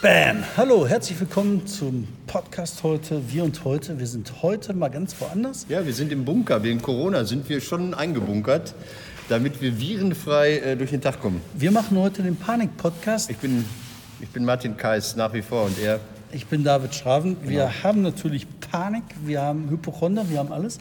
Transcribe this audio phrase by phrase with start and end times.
[0.00, 0.44] Bam!
[0.56, 3.20] Hallo, herzlich willkommen zum Podcast heute.
[3.32, 3.98] Wir und heute.
[3.98, 5.66] Wir sind heute mal ganz woanders.
[5.68, 6.62] Ja, wir sind im Bunker.
[6.62, 8.76] Wegen Corona sind wir schon eingebunkert,
[9.28, 11.40] damit wir virenfrei äh, durch den Tag kommen.
[11.52, 13.28] Wir machen heute den Panik-Podcast.
[13.28, 13.64] Ich bin,
[14.20, 15.98] ich bin Martin Kais nach wie vor und er.
[16.30, 17.36] Ich bin David Schraven.
[17.42, 20.78] Wir haben natürlich Panik, wir haben Hypochonder, wir haben alles.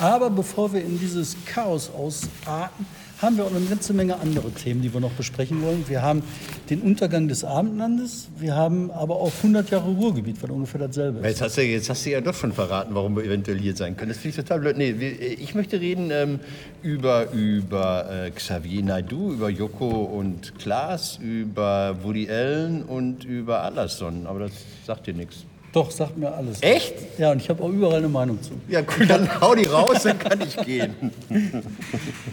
[0.00, 2.84] Aber bevor wir in dieses Chaos ausarten,
[3.22, 5.84] haben wir auch eine ganze Menge andere Themen, die wir noch besprechen wollen.
[5.88, 6.22] Wir haben
[6.68, 11.24] den Untergang des Abendlandes, wir haben aber auch 100 Jahre Ruhrgebiet, was ungefähr dasselbe ist.
[11.26, 13.96] Jetzt hast, du, jetzt hast du ja doch schon verraten, warum wir eventuell hier sein
[13.96, 14.10] können.
[14.10, 14.76] Das finde ich total blöd.
[14.76, 16.40] Nee, wir- ich möchte reden ähm,
[16.82, 24.26] über, über äh, Xavier Naidoo, über Joko und Klaas, über Woody Allen und über Allerson.
[24.26, 24.52] Aber das
[24.86, 25.44] sagt dir nichts.
[25.76, 26.62] Doch, sagt mir alles.
[26.62, 26.94] Echt?
[27.18, 28.52] Ja, und ich habe auch überall eine Meinung zu.
[28.66, 30.94] Ja, cool, dann hau die raus, dann kann ich gehen.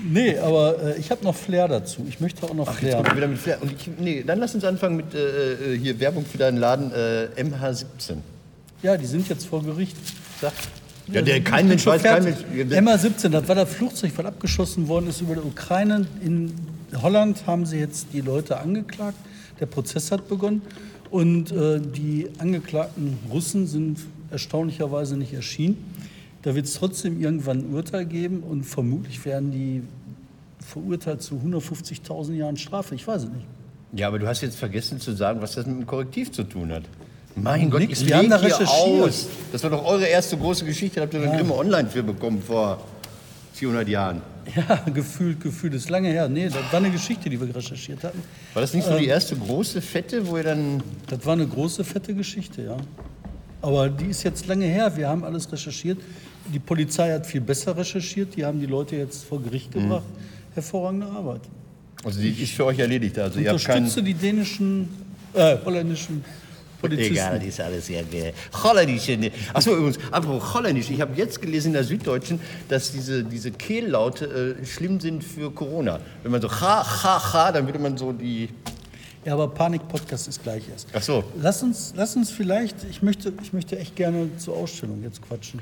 [0.05, 2.05] Nee, aber äh, ich habe noch Flair dazu.
[2.07, 3.03] Ich möchte auch noch Jetzt Flair.
[3.03, 3.61] wir wieder mit Flair.
[3.61, 6.91] Und ich, nee, dann lass uns anfangen mit äh, äh, hier Werbung für deinen Laden
[6.93, 8.15] äh, MH17.
[8.81, 9.97] Ja, die sind jetzt vor Gericht.
[10.39, 10.53] Sag.
[11.07, 12.37] Ja, der kein Mensch weiß, kein Mensch.
[12.53, 16.05] MH17, das war das Flugzeug, was abgeschossen worden ist über der Ukraine.
[16.23, 16.53] In
[17.01, 19.17] Holland haben sie jetzt die Leute angeklagt.
[19.59, 20.61] Der Prozess hat begonnen.
[21.13, 23.99] Und äh, die angeklagten Russen sind
[24.31, 25.77] erstaunlicherweise nicht erschienen.
[26.41, 29.83] Da wird es trotzdem irgendwann ein Urteil geben und vermutlich werden die
[30.59, 32.95] verurteilt zu 150.000 Jahren Strafe.
[32.95, 33.45] Ich weiß es nicht.
[33.91, 36.71] Ja, aber du hast jetzt vergessen zu sagen, was das mit dem Korrektiv zu tun
[36.71, 36.85] hat.
[37.35, 39.27] Mein Gott, Nix, ich wir haben da hier aus.
[39.51, 40.95] Das war doch eure erste große Geschichte.
[40.95, 42.79] Da habt ihr eine Grimme Online für bekommen vor
[43.53, 44.21] 400 Jahren.
[44.57, 46.27] Ja, gefühlt, gefühlt ist lange her.
[46.27, 48.21] Nee, das war eine Geschichte, die wir recherchiert hatten.
[48.53, 50.83] War das nicht so die erste große Fette, wo ihr dann...
[51.07, 52.75] Das war eine große, fette Geschichte, ja.
[53.61, 54.91] Aber die ist jetzt lange her.
[54.97, 55.97] Wir haben alles recherchiert.
[56.53, 58.35] Die Polizei hat viel besser recherchiert.
[58.35, 59.83] Die haben die Leute jetzt vor Gericht Mhm.
[59.83, 60.03] gebracht.
[60.55, 61.41] Hervorragende Arbeit.
[62.03, 63.17] Also die ist für euch erledigt.
[63.17, 63.77] Also ihr habt keinen...
[63.85, 64.89] Unterstütze die dänischen,
[65.33, 66.25] äh, holländischen
[66.83, 67.13] Polizisten.
[67.13, 69.09] Egal, die ist alles ja ge- holländisch.
[69.53, 70.89] Achso, übrigens, apropos holländisch.
[70.89, 72.39] Ich habe jetzt gelesen in der Süddeutschen,
[72.69, 75.99] dass diese, diese Kehllaute äh, schlimm sind für Corona.
[76.21, 78.49] Wenn man so ha, ha, ha, dann würde man so die...
[79.25, 80.89] Ja, aber Panik-Podcast ist gleich erst.
[80.93, 81.23] Ach so.
[81.41, 85.61] Lass uns, lass uns vielleicht, ich möchte, ich möchte echt gerne zur Ausstellung jetzt quatschen.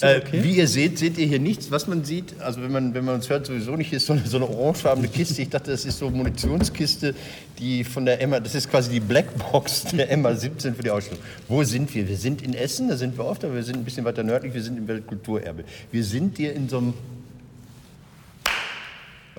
[0.00, 0.42] Äh, okay?
[0.42, 1.70] Wie ihr seht, seht ihr hier nichts.
[1.70, 4.26] Was man sieht, also wenn man, wenn man uns hört, sowieso nicht, ist so eine,
[4.26, 5.40] so eine orangefarbene Kiste.
[5.42, 7.14] Ich dachte, das ist so eine Munitionskiste,
[7.60, 11.22] die von der Emma, das ist quasi die Blackbox der Emma 17 für die Ausstellung.
[11.46, 12.08] Wo sind wir?
[12.08, 14.54] Wir sind in Essen, da sind wir oft, aber wir sind ein bisschen weiter nördlich,
[14.54, 15.62] wir sind im Weltkulturerbe.
[15.92, 16.94] Wir sind hier in so einem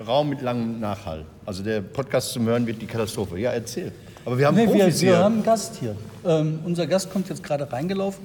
[0.06, 1.24] Raum mit langem Nachhall.
[1.44, 3.38] Also der Podcast zum Hören wird die Katastrophe.
[3.38, 3.90] Ja, erzähl.
[4.24, 5.18] Aber wir haben Nee, wir, wir hier.
[5.18, 5.96] haben einen Gast hier.
[6.24, 8.24] Ähm, unser Gast kommt jetzt gerade reingelaufen.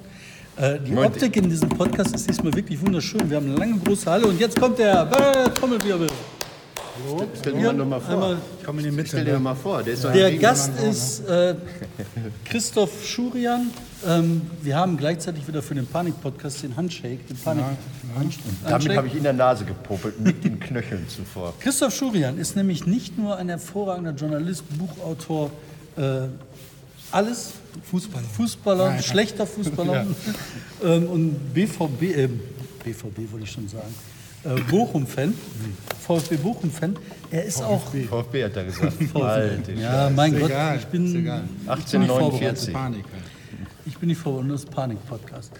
[0.55, 1.15] Äh, die Moment.
[1.15, 3.27] Optik in diesem Podcast ist diesmal wirklich wunderschön.
[3.29, 5.09] Wir haben eine lange große Halle und jetzt kommt der
[5.55, 6.09] Trommelwirbel.
[7.39, 8.13] Stell dir mal vor.
[8.13, 9.07] Einmal, Komm in die Mitte.
[9.09, 9.81] Stell dir mal vor.
[9.81, 11.55] Der ist doch der Gast ist äh,
[12.45, 13.71] Christoph Schurian.
[14.05, 17.19] Ähm, wir haben gleichzeitig wieder für den Panik-Podcast den Handshake.
[17.29, 17.65] Den Panik
[18.67, 21.53] Damit habe ich in der Nase gepopelt, mit den Knöcheln zuvor.
[21.59, 25.49] Christoph Schurian ist nämlich nicht nur ein hervorragender Journalist, Buchautor,
[25.97, 26.27] äh,
[27.13, 27.53] alles.
[27.89, 28.25] Fußballer.
[28.27, 30.05] Fußballer, schlechter Fußballer.
[30.83, 32.29] ähm, und BVB, äh,
[32.83, 33.93] BVB wollte ich schon sagen.
[34.43, 35.33] Äh, Bochum-Fan,
[36.05, 36.95] VfB Bochum-Fan.
[37.31, 37.81] Er ist auch.
[38.09, 38.93] VfB hat er gesagt.
[39.79, 41.43] Ja, mein Ist Gott, egal, ich bin, ist egal.
[41.79, 42.59] ich bin nicht vorbereitet.
[42.69, 42.73] 1849.
[42.73, 43.05] Panik.
[43.85, 45.51] Ich bin nicht vorbereitet, das ist Panik-Podcast.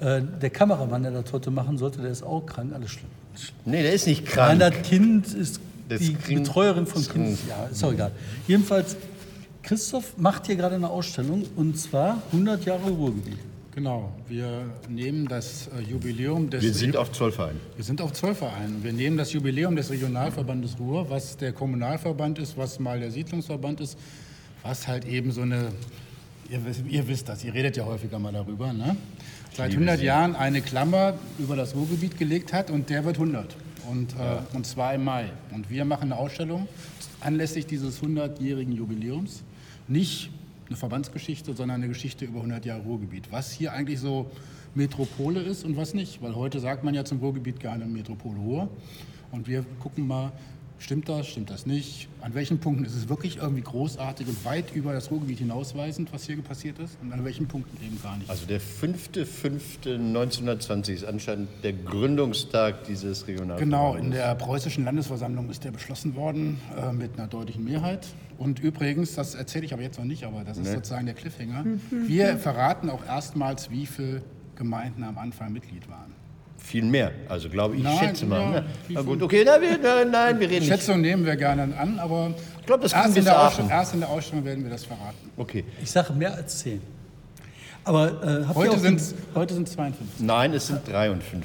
[0.00, 3.10] Äh, der Kameramann, der das heute machen sollte, der ist auch krank, alles schlimm.
[3.64, 4.60] Nee, der ist nicht Nein, krank.
[4.60, 7.06] das Kind ist Das die Betreuerin von.
[7.06, 7.38] Kind.
[7.48, 8.12] Ja, ist auch egal.
[8.46, 8.96] Jedenfalls,
[9.68, 13.36] Christoph macht hier gerade eine Ausstellung und zwar 100 Jahre Ruhrgebiet.
[13.74, 17.56] Genau, wir nehmen das äh, Jubiläum des Wir sind auf Zollverein.
[17.76, 18.82] wir sind auf Zollverein.
[18.82, 23.80] Wir nehmen das Jubiläum des Regionalverbandes Ruhr, was der Kommunalverband ist, was mal der Siedlungsverband
[23.82, 23.98] ist,
[24.62, 25.70] was halt eben so eine,
[26.48, 28.96] ihr, wisst- ihr wisst das, ihr redet ja häufiger mal darüber, ne?
[29.54, 33.54] seit 100 Jahren eine Klammer über das Ruhrgebiet gelegt hat und der wird 100.
[33.90, 35.26] Und, äh, und zwar im Mai.
[35.54, 36.66] Und wir machen eine Ausstellung
[37.20, 39.42] anlässlich dieses 100-jährigen Jubiläums.
[39.88, 40.30] Nicht
[40.68, 43.32] eine Verbandsgeschichte, sondern eine Geschichte über 100 Jahre Ruhrgebiet.
[43.32, 44.30] Was hier eigentlich so
[44.74, 46.22] Metropole ist und was nicht.
[46.22, 48.68] Weil heute sagt man ja zum Ruhrgebiet gerne Metropole Ruhr.
[49.32, 50.32] Und wir gucken mal,
[50.78, 52.08] stimmt das, stimmt das nicht?
[52.20, 56.24] An welchen Punkten ist es wirklich irgendwie großartig und weit über das Ruhrgebiet hinausweisend, was
[56.24, 56.98] hier passiert ist?
[57.02, 58.30] Und an welchen Punkten eben gar nicht.
[58.30, 63.64] Also der 5.5.1920 ist anscheinend der Gründungstag dieses Regionalverbandes.
[63.64, 68.06] Genau, in der preußischen Landesversammlung ist der beschlossen worden äh, mit einer deutlichen Mehrheit.
[68.38, 71.64] Und übrigens, das erzähle ich aber jetzt noch nicht, aber das ist sozusagen der Cliffhanger.
[71.90, 74.22] Wir verraten auch erstmals, wie viele
[74.54, 76.12] Gemeinden am Anfang Mitglied waren.
[76.68, 77.12] Viel mehr.
[77.30, 78.40] Also glaube ich, Nein, schätze mal.
[78.40, 78.64] ja, ne?
[78.90, 80.68] Na gut, okay, na, wir, na, nein, wir reden nicht.
[80.68, 83.40] Schätzung nehmen wir gerne an, aber Ich glaube, das erst, in der.
[83.46, 85.30] Ausstellung, erst in der Ausstellung werden wir das verraten.
[85.38, 85.64] Okay.
[85.82, 86.82] Ich sage mehr als zehn.
[87.84, 90.20] Aber äh, Heute sind es heute sind's 52.
[90.26, 91.42] Nein, es sind 53.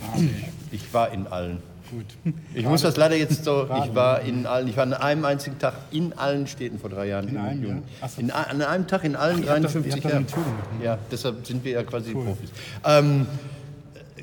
[0.72, 1.60] Ich war in allen.
[1.90, 2.34] Gut.
[2.54, 5.58] Ich muss das leider jetzt so, ich war in allen, ich war an einem einzigen
[5.60, 7.30] Tag in allen Städten vor drei Jahren.
[7.30, 7.76] In einem, Juni.
[7.76, 7.82] ja?
[8.02, 8.10] Ach.
[8.18, 10.46] In, an einem Tag in allen das- 53 ihr habt das Jahren.
[10.84, 12.50] Ja, deshalb sind wir ja quasi Profis.
[12.84, 13.26] Ähm,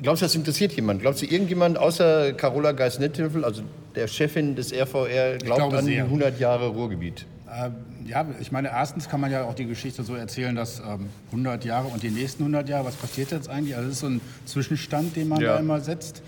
[0.01, 1.01] glaubst du, das interessiert jemand?
[1.01, 3.63] Glaubst du, irgendjemand außer Carola Geis-Netthöfel, also
[3.95, 6.03] der Chefin des RVR, glaubt an die sehr.
[6.05, 7.25] 100 Jahre Ruhrgebiet?
[7.53, 7.73] Ähm,
[8.07, 11.65] ja, ich meine, erstens kann man ja auch die Geschichte so erzählen, dass ähm, 100
[11.65, 13.75] Jahre und die nächsten 100 Jahre, was passiert jetzt eigentlich?
[13.75, 15.53] Also das ist so ein Zwischenstand, den man Ja.
[15.53, 16.21] da immer setzt.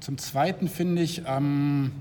[0.00, 1.92] Zum Zweiten finde ich, ähm,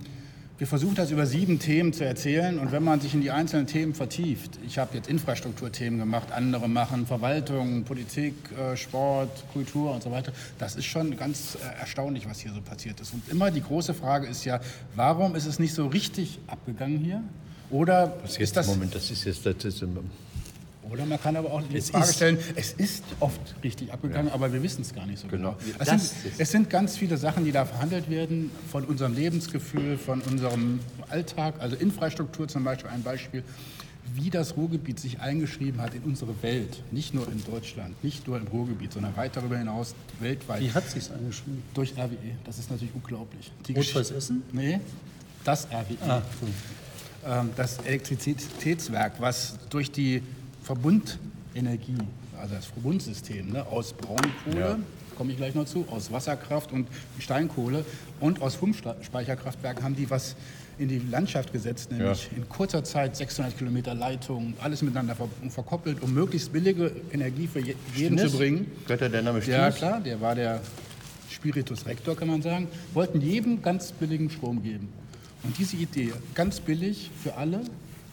[0.57, 3.67] wir versuchen das über sieben Themen zu erzählen und wenn man sich in die einzelnen
[3.67, 10.01] Themen vertieft, ich habe jetzt Infrastrukturthemen gemacht, andere machen Verwaltung, Politik, äh, Sport, Kultur und
[10.01, 13.13] so weiter, das ist schon ganz äh, erstaunlich, was hier so passiert ist.
[13.13, 14.61] Und immer die große Frage ist ja,
[14.95, 17.21] warum ist es nicht so richtig abgegangen hier?
[17.69, 19.83] Oder Das ist das Moment, das ist jetzt, das ist,
[20.91, 24.31] oder man kann aber auch die Es Frage ist- stellen, es ist oft richtig abgegangen,
[24.31, 25.55] aber wir wissen es gar nicht so Genau.
[25.63, 25.75] genau.
[25.79, 26.01] Es sind,
[26.37, 30.79] es sind ganz viele Sachen, die da verhandelt werden, von unserem Lebensgefühl, von unserem
[31.09, 33.43] Alltag, also Infrastruktur zum Beispiel ein Beispiel,
[34.13, 38.37] wie das Ruhrgebiet sich eingeschrieben hat in unsere Welt, nicht nur in Deutschland, nicht nur
[38.37, 40.61] im Ruhrgebiet, sondern weit darüber hinaus weltweit.
[40.61, 41.63] Wie hat sich's angeschrieben?
[41.73, 42.15] Durch RWE,
[42.45, 43.51] das ist natürlich unglaublich.
[43.67, 44.43] Die Rot-Weiß Essen?
[44.51, 44.79] Nee,
[45.43, 47.29] das RWE Ah, so.
[47.29, 50.21] ähm, das Elektrizitätswerk, was durch die
[50.65, 51.97] Verbundenergie,
[52.39, 54.79] also das Verbundsystem ne, aus Braunkohle,
[55.15, 56.87] komme ich gleich noch zu, aus Wasserkraft und
[57.19, 57.85] Steinkohle
[58.19, 60.35] und aus Pumpspeicherkraftwerken haben die was
[60.77, 66.01] in die Landschaft gesetzt, nämlich in kurzer Zeit 600 Kilometer Leitungen, alles miteinander ver verkoppelt,
[66.01, 68.37] um möglichst billige Energie für je jeden zu Stinnes?
[68.37, 68.71] bringen.
[68.83, 70.61] Gehört da der Name Ja, klar, der war der
[71.29, 72.67] Spiritus Rector, kann man sagen.
[72.93, 74.89] Wollten jedem ganz billigen Strom geben.
[75.43, 77.61] Und diese Idee, ganz billig für alle,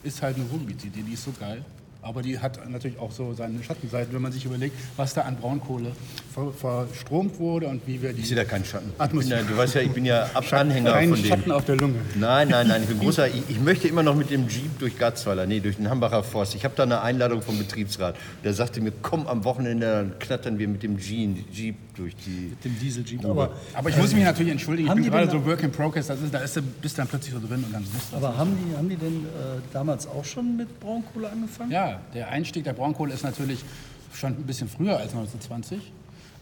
[0.04, 1.64] ist halt eine Ruhrgebietsidee, die ist so geil.
[2.04, 5.36] Aber die hat natürlich auch so seine Schattenseiten, wenn man sich überlegt, was da an
[5.36, 5.92] Braunkohle
[6.34, 8.88] ver verstromt wurde und wie wir die Ich sehe da keinen Schatten.
[8.88, 9.40] Ich bin Atmosphäre.
[9.42, 11.26] ja, du weißt ja, ich bin ja Ab Anhänger Kein von dem.
[11.28, 11.94] Schatten auf der Lunge.
[12.16, 13.28] Nein, nein, nein, ich bin großer.
[13.28, 16.54] Ich, ich möchte immer noch mit dem Jeep durch Garzweiler, nee, durch den Hambacher Forst.
[16.56, 18.16] Ich habe da eine Einladung vom Betriebsrat.
[18.42, 22.56] Der sagte mir, komm am Wochenende, dann knattern wir mit dem Jean, Jeep durch die.
[22.64, 23.24] Dem Diesel-Jeep.
[23.26, 25.70] Aber, Aber ich muss mich natürlich entschuldigen, ich Haben bin die gerade so Work in
[25.70, 28.16] Progress, das ist, da ist, du- bist dann plötzlich so drin und dann musst du
[28.16, 28.24] das.
[28.24, 31.70] aber haben, die, haben die denn äh, damals auch schon mit Braunkohle angefangen?
[31.70, 33.64] Ja, der Einstieg der Braunkohle ist natürlich
[34.12, 35.92] schon ein bisschen früher als 1920.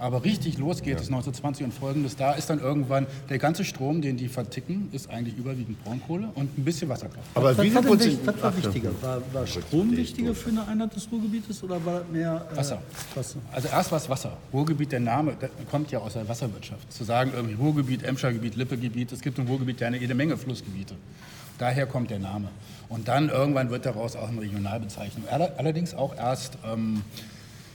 [0.00, 2.16] Aber richtig los geht es 1920 und folgendes.
[2.16, 6.56] Da ist dann irgendwann der ganze Strom, den die verticken, ist eigentlich überwiegend Braunkohle und
[6.56, 7.28] ein bisschen Wasserkraft.
[7.34, 8.18] Aber was, wie war viel Prozent?
[8.26, 8.90] was war wichtiger?
[9.02, 12.80] War, war Strom wichtiger für eine Einheit des Ruhrgebietes oder war mehr äh, Wasser.
[13.14, 13.40] Wasser?
[13.52, 14.38] Also erst war es Wasser.
[14.54, 16.90] Ruhrgebiet, der Name der kommt ja aus der Wasserwirtschaft.
[16.90, 20.94] Zu sagen irgendwie Ruhrgebiet, Emschergebiet, Lippegebiet, es gibt im Ruhrgebiet ja eine jede Menge Flussgebiete.
[21.60, 22.48] Daher kommt der Name.
[22.88, 25.28] Und dann irgendwann wird daraus auch eine Regionalbezeichnung.
[25.28, 27.02] Aller- Allerdings auch erst, ähm,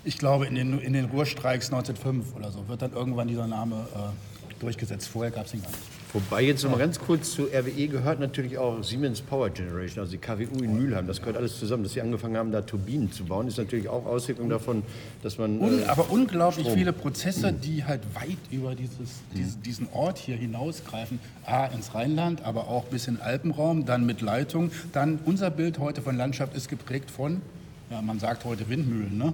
[0.04, 3.88] ich glaube, in den, in den Ruhrstreiks 1905 oder so wird dann irgendwann dieser Name
[3.96, 5.08] äh, durchgesetzt.
[5.08, 5.82] Vorher gab es ihn gar nicht.
[6.16, 10.14] Wobei jetzt noch mal ganz kurz zu RWE gehört natürlich auch Siemens Power Generation, also
[10.14, 11.08] die KWU in Mülheim.
[11.08, 11.84] Das gehört alles zusammen.
[11.84, 14.84] Dass sie angefangen haben, da Turbinen zu bauen, ist natürlich auch Auswirkung davon,
[15.24, 15.60] dass man.
[15.60, 16.78] Un, äh, aber unglaublich Strom.
[16.80, 18.96] viele Prozesse, die halt weit über dieses,
[19.36, 21.20] dies- diesen Ort hier hinausgreifen.
[21.46, 24.72] A, ins Rheinland, aber auch bis in den Alpenraum, dann mit Leitung.
[24.94, 27.42] Dann unser Bild heute von Landschaft ist geprägt von,
[27.92, 29.18] ja, man sagt heute Windmühlen.
[29.18, 29.34] Ne?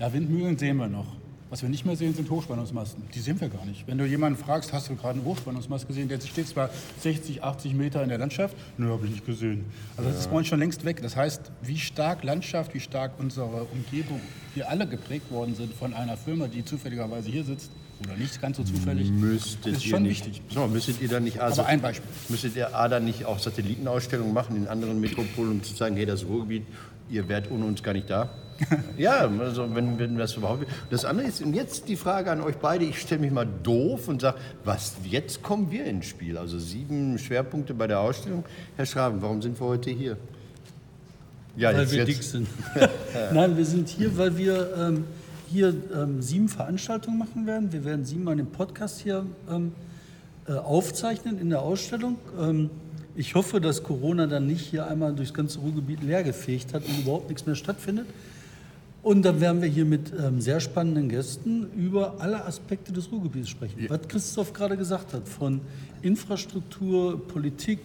[0.00, 1.06] Ja, Windmühlen sehen wir noch.
[1.48, 3.04] Was wir nicht mehr sehen, sind Hochspannungsmasten.
[3.14, 3.86] Die sehen wir gar nicht.
[3.86, 7.74] Wenn du jemanden fragst, hast du gerade einen Hochspannungsmast gesehen, der steht zwar 60, 80
[7.74, 9.64] Meter in der Landschaft, nö, habe ich nicht gesehen.
[9.96, 11.02] Also das ist bei uns schon längst weg.
[11.02, 14.20] Das heißt, wie stark Landschaft, wie stark unsere Umgebung,
[14.54, 17.70] wir alle geprägt worden sind von einer Firma, die zufälligerweise hier sitzt,
[18.04, 20.42] oder nicht ganz so zufällig, Müsstet ist ihr schon nicht, wichtig.
[20.50, 22.10] So, müsstet ihr dann nicht also, Aber ein Beispiel.
[22.28, 26.04] Müsstet ihr A dann nicht auch Satellitenausstellungen machen in anderen Metropolen, um zu sagen, hey,
[26.04, 26.66] das Ruhrgebiet,
[27.08, 28.30] ihr wärt ohne uns gar nicht da?
[28.96, 30.66] ja, also wenn, wenn das überhaupt.
[30.90, 34.08] Das andere ist, und jetzt die Frage an euch beide, ich stelle mich mal doof
[34.08, 36.38] und sage, was, jetzt kommen wir ins Spiel.
[36.38, 38.44] Also sieben Schwerpunkte bei der Ausstellung.
[38.76, 40.16] Herr Schraben, warum sind wir heute hier?
[41.56, 42.48] Ja, weil jetzt, wir jetzt, dick sind.
[43.32, 45.04] Nein, wir sind hier, weil wir ähm,
[45.48, 47.72] hier ähm, sieben Veranstaltungen machen werden.
[47.72, 49.72] Wir werden siebenmal den Podcast hier ähm,
[50.48, 52.18] äh, aufzeichnen in der Ausstellung.
[53.16, 57.28] Ich hoffe, dass Corona dann nicht hier einmal durchs ganze Ruhrgebiet leergefegt hat und überhaupt
[57.28, 58.06] nichts mehr stattfindet.
[59.02, 63.48] Und dann werden wir hier mit ähm, sehr spannenden Gästen über alle Aspekte des Ruhrgebiets
[63.48, 63.86] sprechen.
[63.88, 65.60] Was Christoph gerade gesagt hat, von
[66.02, 67.78] Infrastruktur, Politik,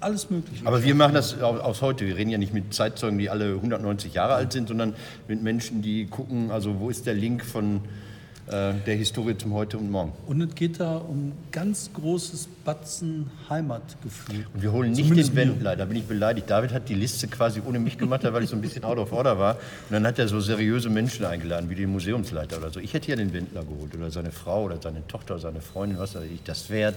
[0.00, 0.66] alles Mögliche.
[0.66, 2.06] Aber wir machen das au- aus heute.
[2.06, 4.94] Wir reden ja nicht mit Zeitzeugen, die alle 190 Jahre alt sind, sondern
[5.28, 7.80] mit Menschen, die gucken, also wo ist der Link von
[8.50, 10.12] äh, der Historie zum Heute und Morgen.
[10.26, 14.46] Und es geht da um ganz großes Batzen Heimatgefühl.
[14.52, 16.50] Und wir holen nicht Zumindest den Wendler, da bin ich beleidigt.
[16.50, 19.12] David hat die Liste quasi ohne mich gemacht, weil ich so ein bisschen out of
[19.12, 19.54] order war.
[19.54, 22.80] Und dann hat er so seriöse Menschen eingeladen, wie den Museumsleiter oder so.
[22.80, 25.98] Ich hätte ja den Wendler geholt oder seine Frau oder seine Tochter oder seine Freundin,
[25.98, 26.42] was weiß ich.
[26.42, 26.94] Das wäre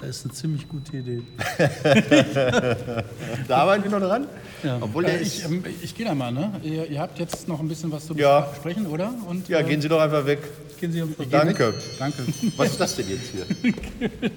[0.00, 1.22] Das ist eine ziemlich gute Idee.
[3.48, 4.26] Da arbeiten wir noch dran.
[4.62, 4.78] Ja.
[4.80, 5.38] Obwohl der Äh, ist.
[5.38, 6.52] ich ähm, ich gehe da mal, ne?
[6.62, 8.40] Ihr, ihr habt jetzt noch ein bisschen was zu Ja.
[8.42, 9.12] besprechen, oder?
[9.28, 10.38] Und, Ja, äh, gehen Sie doch einfach weg.
[10.80, 11.74] Gehen Sie um Danke.
[11.98, 12.22] Danke.
[12.56, 13.46] Was ist das denn jetzt hier?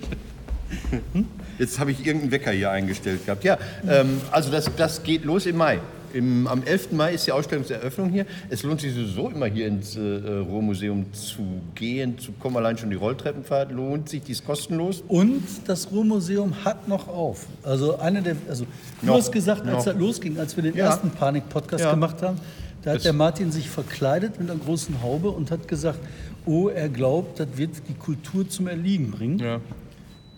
[1.60, 3.44] Jetzt habe ich irgendeinen Wecker hier eingestellt gehabt.
[3.44, 5.80] Ja, ähm, also das, das geht los im Mai.
[6.14, 6.92] Im, am 11.
[6.92, 8.26] Mai ist die Ausstellungseröffnung hier.
[8.50, 11.42] Es lohnt sich sowieso immer hier ins äh, Ruhrmuseum zu
[11.76, 12.56] gehen, zu kommen.
[12.58, 15.04] Allein schon die Rolltreppenfahrt lohnt sich, die ist kostenlos.
[15.08, 17.48] Und das Ruhrmuseum hat noch auf.
[17.64, 18.66] Also eine der, also
[19.02, 19.86] du Noch, hast gesagt, als noch.
[19.86, 20.86] das losging, als wir den Ja.
[20.86, 21.92] ersten Panik-Podcast Ja.
[21.92, 22.38] gemacht haben,
[22.84, 26.00] da hat Das- der Martin sich verkleidet mit einer großen Haube und hat gesagt,
[26.46, 29.40] oh, er glaubt, das wird die Kultur zum Erliegen bringen.
[29.40, 29.60] Ja.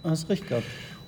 [0.03, 0.65] Hast recht gehabt.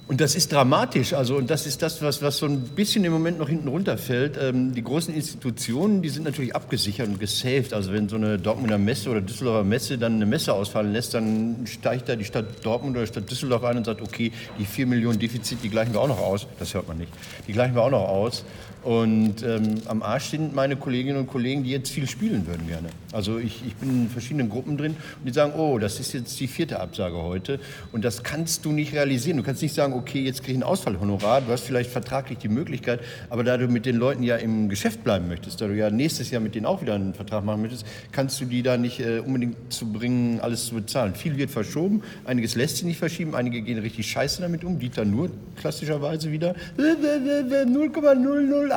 [0.07, 1.11] Und das ist dramatisch.
[1.13, 4.37] Also, und das ist das, was, was so ein bisschen im Moment noch hinten runterfällt.
[4.41, 7.73] Ähm, die großen Institutionen, die sind natürlich abgesichert und gesaved.
[7.73, 11.65] Also, wenn so eine Dortmunder Messe oder Düsseldorfer Messe dann eine Messe ausfallen lässt, dann
[11.65, 14.87] steigt da die Stadt Dortmund oder die Stadt Düsseldorf ein und sagt, okay, die 4
[14.87, 16.47] Millionen Defizit, die gleichen wir auch noch aus.
[16.57, 17.11] Das hört man nicht.
[17.45, 18.45] Die gleichen wir auch noch aus.
[18.87, 22.87] Und ähm, am Arsch sind meine Kolleginnen und Kollegen, die jetzt viel spielen würden gerne.
[23.11, 26.39] Also ich, ich bin in verschiedenen Gruppen drin und die sagen, oh, das ist jetzt
[26.39, 27.59] die vierte Absage heute
[27.91, 29.35] und das kannst du nicht realisieren.
[29.35, 32.47] Du kannst nicht sagen, okay, jetzt kriege ich ein Ausfallhonorar, du hast vielleicht vertraglich die
[32.47, 35.89] Möglichkeit, aber da du mit den Leuten ja im Geschäft bleiben möchtest, da du ja
[35.89, 39.01] nächstes Jahr mit denen auch wieder einen Vertrag machen möchtest, kannst du die da nicht
[39.01, 41.13] äh, unbedingt zu bringen, alles zu bezahlen.
[41.13, 45.03] Viel wird verschoben, einiges lässt sich nicht verschieben, einige gehen richtig scheiße damit um, Dieter
[45.03, 46.55] nur klassischerweise wieder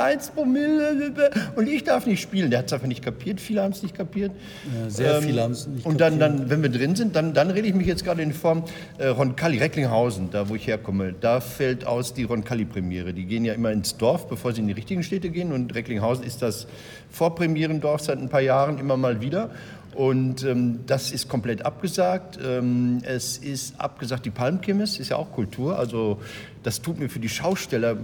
[0.00, 2.50] 0,001 Promille und ich darf nicht spielen.
[2.50, 4.33] Der hat es einfach nicht kapiert, viele haben es nicht kapiert.
[4.75, 7.35] Ja, sehr viele haben es nicht Ähm, Und dann, dann, wenn wir drin sind, dann,
[7.35, 8.64] dann rede ich mich jetzt gerade in Form
[8.99, 11.14] äh, Roncalli, Recklinghausen, da wo ich herkomme.
[11.21, 13.12] Da fällt aus die Roncalli-Premiere.
[13.12, 15.52] Die gehen ja immer ins Dorf, bevor sie in die richtigen Städte gehen.
[15.52, 16.66] Und Recklinghausen ist das
[17.11, 19.50] Vorpremierendorf seit ein paar Jahren immer mal wieder.
[19.95, 22.38] Und ähm, das ist komplett abgesagt.
[22.42, 25.78] Ähm, es ist abgesagt, die Palmkirmes ist ja auch Kultur.
[25.78, 26.21] Also
[26.62, 27.97] das tut mir für die Schausteller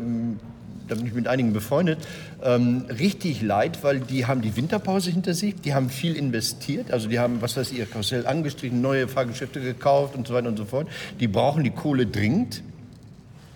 [0.88, 1.98] da bin ich mit einigen befreundet,
[2.42, 7.08] ähm, richtig leid, weil die haben die Winterpause hinter sich, die haben viel investiert, also
[7.08, 10.56] die haben, was weiß ich, ihr Karussell angestrichen, neue Fahrgeschäfte gekauft und so weiter und
[10.56, 10.88] so fort.
[11.20, 12.62] Die brauchen die Kohle dringend,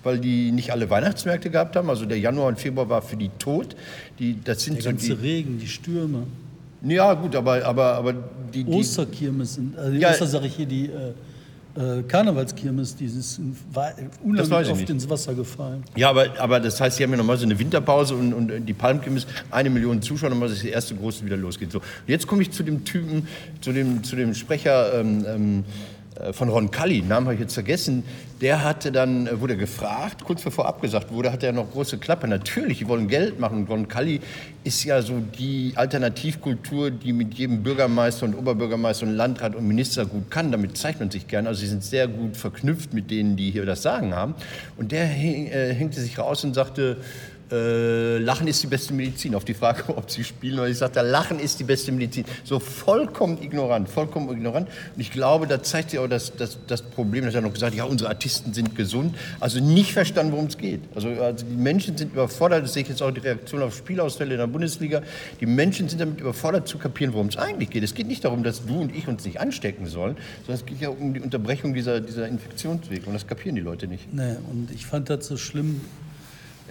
[0.03, 1.91] weil die nicht alle Weihnachtsmärkte gehabt haben.
[1.91, 3.77] Also der Januar und Februar war für die tot.
[4.19, 6.25] Die, das sind Der so ganze die, Regen, die Stürme,
[6.83, 8.15] ja gut, aber, aber, aber
[8.55, 10.11] die, die Osterkirmes sind, also die Ja.
[10.11, 11.13] Oster sage ich hier, die äh,
[11.77, 15.83] äh, Karnevalskirmes, die ist in- war Das unheimlich ich oft ins Wasser gefallen.
[15.97, 18.73] Ja, aber, aber das heißt, Sie haben ja nochmal so eine Winterpause und, und die
[18.73, 21.71] Palmkirmes, eine Million Zuschauer, nochmal, die erste große wieder losgeht.
[21.73, 23.29] So, jetzt komme ich zu dem Typen,
[23.61, 25.65] zu dem, zu dem Sprecher ähm, ähm,
[26.21, 28.05] äh, von Roncalli, Namen habe ich jetzt vergessen.
[28.41, 32.29] Der hatte dann, äh, wurde gefragt, kurz bevor abgesagt wurde, hatte er noch große Klappe.
[32.29, 33.67] Natürlich, die wollen Geld machen.
[33.69, 34.21] Roncalli
[34.65, 40.07] ist ja so die Alternativkultur, die mit jedem Bürgermeister und Oberbürgermeister und Landrat und Minister
[40.07, 40.53] gut kann.
[40.53, 41.47] Damit zeigt man sich gern.
[41.47, 44.35] Also sie sind sehr gut verknüpft mit denen, die hier das Sagen haben.
[44.77, 46.99] Und der äh, hängte sich raus und sagte,
[47.51, 49.35] äh, Lachen ist die beste Medizin.
[49.35, 52.25] Auf die Frage, ob sie spielen oder ich sagte, Lachen ist die beste Medizin.
[52.45, 54.69] So vollkommen ignorant, vollkommen ignorant.
[54.95, 57.73] Und ich glaube, da zeigt sich auch das, das, das Problem, dass er noch gesagt
[57.73, 59.17] hat, ja, unsere Artisten sind gesund.
[59.41, 60.81] Also nicht verstanden, worum es geht.
[60.95, 64.33] Also, also die Menschen sind überfordert, das sehe ich jetzt auch die Reaktion auf Spielausfälle
[64.33, 65.03] in der Bundesliga.
[65.41, 67.83] Die Menschen sind damit überfordert zu kapieren, worum es eigentlich geht.
[67.83, 70.17] Es geht nicht darum, dass du und ich uns nicht anstecken sollen,
[70.47, 73.07] sondern es geht ja um die Unterbrechung dieser, dieser Infektionswege.
[73.07, 74.13] Und das kapieren die Leute nicht.
[74.13, 75.81] Nee, und ich fand das so schlimm.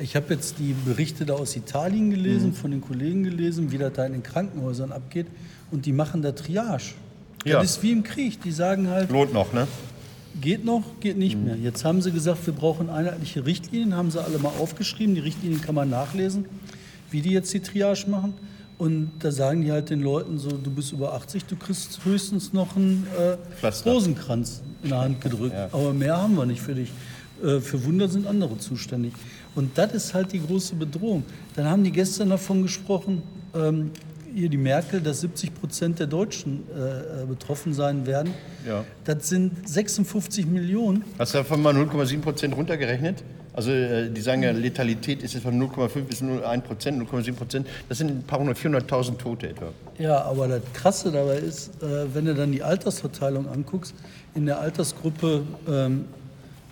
[0.02, 3.94] Ich habe jetzt die Berichte da aus Italien gelesen, von den Kollegen gelesen, wie das
[3.94, 5.28] da in den Krankenhäusern abgeht.
[5.72, 6.94] Und die machen da Triage.
[7.46, 7.60] Ja.
[7.60, 8.42] Das ist wie im Krieg.
[8.42, 9.68] Die sagen halt, Lohnt noch, ne?
[10.40, 11.56] geht noch, geht nicht mehr.
[11.56, 15.16] Jetzt haben sie gesagt, wir brauchen einheitliche Richtlinien, haben sie alle mal aufgeschrieben.
[15.16, 16.46] Die Richtlinien kann man nachlesen,
[17.12, 18.34] wie die jetzt die Triage machen.
[18.78, 22.54] Und da sagen die halt den Leuten so, du bist über 80, du kriegst höchstens
[22.54, 23.06] noch einen
[23.62, 23.68] äh.
[23.86, 25.56] Rosenkranz in der Hand gedrückt.
[25.74, 26.90] Aber mehr haben wir nicht für dich.
[27.44, 29.14] Äh, für Wunder sind andere zuständig.
[29.56, 31.24] Und das ist halt die große Bedrohung.
[31.56, 33.24] Dann haben die gestern davon gesprochen,
[33.56, 33.92] ähm,
[34.34, 38.34] hier die Merkel, dass 70 Prozent der Deutschen äh, äh, betroffen sein werden.
[38.68, 38.86] Ja.
[39.04, 41.04] Das sind 56 Millionen.
[41.18, 43.24] Hast du davon mal 0,7 Prozent runtergerechnet?
[43.54, 47.68] Also äh, die sagen ja, Letalität ist jetzt von 0,5 bis 0,1 Prozent, 0,7 Prozent.
[47.90, 49.74] Das sind ein paar hundert, 400.000 Tote etwa.
[49.98, 53.96] Ja, aber das Krasse dabei ist, äh, wenn du dann die Altersverteilung anguckst,
[54.36, 56.06] in der Altersgruppe ähm,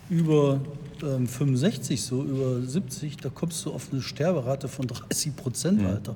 [0.09, 0.59] über
[1.03, 6.15] ähm, 65, so über 70, da kommst du auf eine Sterberate von 30 Prozent, Alter.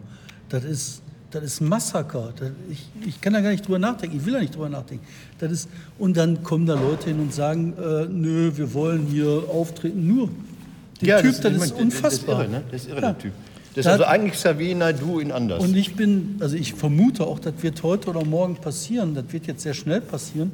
[0.50, 2.34] Das ist Das ist ein Massaker.
[2.36, 4.18] Das, ich, ich kann da gar nicht drüber nachdenken.
[4.18, 5.06] Ich will da nicht drüber nachdenken.
[5.40, 9.44] Das ist, und dann kommen da Leute hin und sagen, äh, nö, wir wollen hier
[9.50, 10.06] auftreten.
[10.08, 10.30] Nur.
[11.00, 12.36] Der Typ, das, ich ist mein, unfassbar.
[12.40, 12.64] Das ist irre, ne?
[12.70, 13.12] Das ist irre, Ja.
[13.14, 13.34] der Typ.
[13.74, 15.64] Das ist also eigentlich Xavier Naidu in anders.
[15.64, 19.16] Und ich bin, also ich vermute auch, das wird heute oder morgen passieren.
[19.16, 20.52] Das wird jetzt sehr schnell passieren.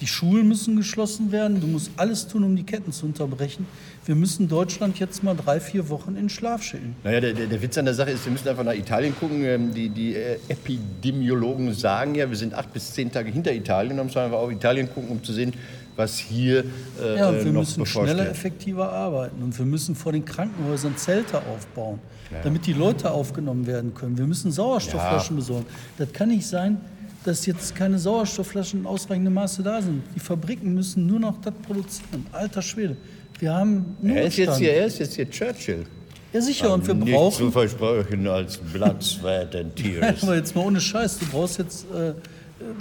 [0.00, 1.60] Die Schulen müssen geschlossen werden.
[1.60, 3.66] Du musst alles tun, um die Ketten zu unterbrechen.
[4.04, 6.94] Wir müssen Deutschland jetzt mal drei, vier Wochen in Schlaf schicken.
[7.02, 9.42] Naja, der, der, der Witz an der Sache ist, wir müssen einfach nach Italien gucken.
[9.44, 13.96] Ähm, Die, die äh, Epidemiologen sagen ja, wir sind acht bis zehn Tage hinter Italien.
[13.96, 15.54] Dann müssen wir einfach auf Italien gucken, um zu sehen,
[15.96, 16.64] was hier
[17.02, 19.42] äh, Ja, und wir müssen schneller, effektiver arbeiten.
[19.42, 22.00] Und wir müssen vor den Krankenhäusern Zelte aufbauen,
[22.44, 24.18] damit die Leute aufgenommen werden können.
[24.18, 25.64] Wir müssen Sauerstoffflaschen besorgen.
[25.96, 26.76] Das kann nicht sein,
[27.26, 30.02] dass jetzt keine Sauerstoffflaschen in ausreichendem Maße da sind.
[30.14, 32.24] Die Fabriken müssen nur noch das produzieren.
[32.32, 32.96] Alter Schwede.
[33.38, 35.84] Wir haben Er ist, jetzt hier, er ist jetzt hier Churchill.
[36.32, 36.72] Ja, sicher.
[36.72, 38.60] Und wir Nicht brauchen zu versprechen als
[39.00, 40.22] Sweat and Tears.
[40.22, 42.12] Aber jetzt mal ohne Scheiß, du brauchst jetzt, äh,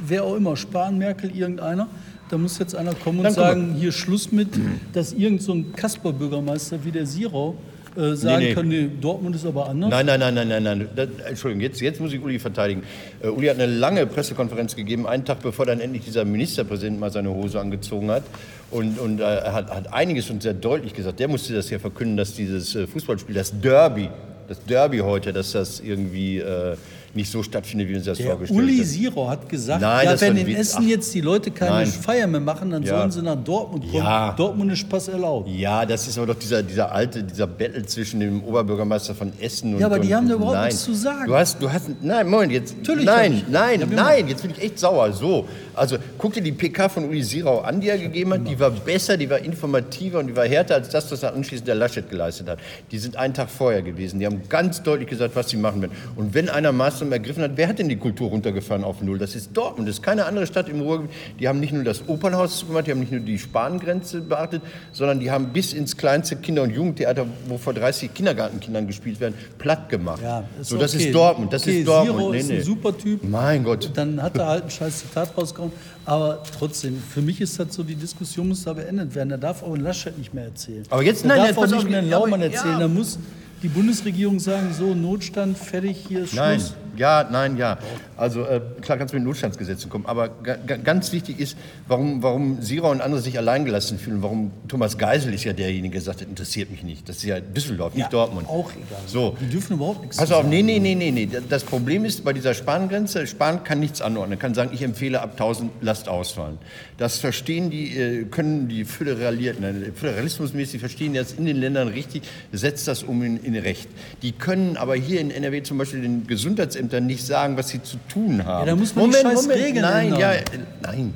[0.06, 1.88] wer auch immer, Spahn, Merkel, irgendeiner,
[2.30, 4.50] da muss jetzt einer kommen und Dann sagen, hier Schluss mit,
[4.94, 7.56] dass irgend so ein Kasper-Bürgermeister wie der Sirau
[7.98, 8.54] äh, sagen Nee, nee.
[8.54, 9.90] kann, nee, Dortmund ist aber anders.
[9.90, 10.88] Nein, nein, nein, nein, nein, nein.
[10.96, 12.84] Das, Entschuldigung, jetzt, jetzt muss ich Uli verteidigen.
[13.22, 17.12] Äh, Uli hat eine lange Pressekonferenz gegeben, einen Tag bevor dann endlich dieser Ministerpräsident mal
[17.12, 18.24] seine Hose angezogen hat.
[18.72, 21.20] Und, und äh, er hat, hat einiges und sehr deutlich gesagt.
[21.20, 24.10] Der musste das ja verkünden, dass dieses äh, Fußballspiel, das Derby,
[24.48, 26.76] das Derby heute, dass das irgendwie äh,
[27.16, 28.86] nicht so stattfindet, wie wir uns das Der vorgestellt Uli haben.
[28.86, 30.60] Siro hat gesagt, Nein, ja, wenn in Witz.
[30.60, 31.88] Essen jetzt die Leute keine Nein.
[31.88, 33.00] Feier mehr machen, dann Ja.
[33.00, 34.04] sollen sie nach Dortmund kommen.
[34.04, 34.34] Ja.
[34.34, 35.50] Dortmund ist Spaß erlaubt.
[35.50, 39.74] Ja, das ist aber doch dieser, dieser alte, dieser Battle zwischen dem Oberbürgermeister von Essen
[39.76, 40.66] und Ja, aber die und, haben da überhaupt nein.
[40.68, 41.28] nichts zu sagen.
[41.28, 44.62] Du hast, du hast, nein, Moment, jetzt, Natürlich nein, nein, wir nein, jetzt bin ich
[44.62, 45.12] echt sauer.
[45.14, 45.46] So,
[45.76, 48.48] also guck dir die PK von Uli Sirau an, die er gegeben hat.
[48.48, 51.68] Die war besser, die war informativer und die war härter als das, was er anschließend
[51.68, 52.60] der Laschet geleistet hat.
[52.92, 54.20] Die sind einen Tag vorher gewesen.
[54.20, 55.94] Die haben ganz deutlich gesagt, was sie machen werden.
[56.16, 59.18] Und wenn einer Maßnahmen ergriffen hat, wer hat denn die Kultur runtergefahren auf Null?
[59.18, 61.12] Das ist Dortmund, das ist keine andere Stadt im Ruhrgebiet.
[61.40, 65.20] Die haben nicht nur das Opernhaus zugemacht, die haben nicht nur die Spahngrenze beachtet, sondern
[65.20, 69.90] die haben bis ins kleinste Kinder- und Jugendtheater, wo vor 30 Kindergartenkindern gespielt werden, platt
[69.90, 70.22] gemacht.
[70.22, 71.06] Ja, so, das okay.
[71.06, 72.20] ist Dortmund, das okay, ist Dortmund.
[72.20, 73.24] Siro Nee, ist ein super Typ.
[73.24, 73.92] Mein Gott.
[73.94, 75.96] Dann hat er halt ein scheiß Zitat rausgekommen.
[76.06, 79.30] Aber trotzdem, für mich ist das so, die Diskussion muss da beendet werden.
[79.30, 80.84] Da darf auch ein Laschet nicht mehr erzählen.
[80.90, 82.74] Aber jetzt- da nein, darf jetzt auch nicht mehr ein Laumann erzählen.
[82.74, 82.80] ja.
[82.80, 83.18] Da muss
[83.64, 86.74] die Bundesregierung sagen, so, Notstand, fertig, hier ist Nein, Schluss.
[86.98, 87.78] Ja, nein, ja.
[88.18, 92.24] Also äh, klar kannst du mit Notstandsgesetzen kommen, aber ga, ga, ganz wichtig ist, warum,
[92.24, 96.22] warum Sira und andere sich alleingelassen fühlen, warum Thomas Geisel ist ja derjenige, der sagt,
[96.22, 97.08] das interessiert mich nicht.
[97.10, 98.48] Das ist ja Düsseldorf, nicht Ja, Dortmund.
[98.48, 99.02] Auch egal.
[99.06, 99.36] So.
[99.42, 100.50] Die dürfen überhaupt nichts Pass auf, sagen.
[100.50, 101.30] nee, nee, nee, nee, nee.
[101.50, 104.38] Das Problem ist bei dieser Spahngrenze, Spahn kann nichts anordnen.
[104.38, 106.58] Er kann sagen, ich empfehle ab 1000 lasst ausfallen.
[106.98, 111.90] Das verstehen die, äh, können die Föderalierten, äh, föderalismusmäßig verstehen die das in den Ländern
[111.90, 113.90] richtig, setzt das um in, in Recht.
[114.22, 117.98] Die können aber hier in NRW zum Beispiel den Gesundheitsämtern nicht sagen, was sie zu
[118.08, 118.68] tun haben.
[118.68, 120.20] Ja, da muss man die scheiß Regeln nein, ändern.
[120.20, 120.44] ja, äh,
[120.82, 121.14] nein.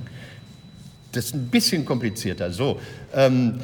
[1.12, 2.51] Das ist ein bisschen komplizierter.
[2.51, 2.79] So,
[3.13, 3.60] ähm,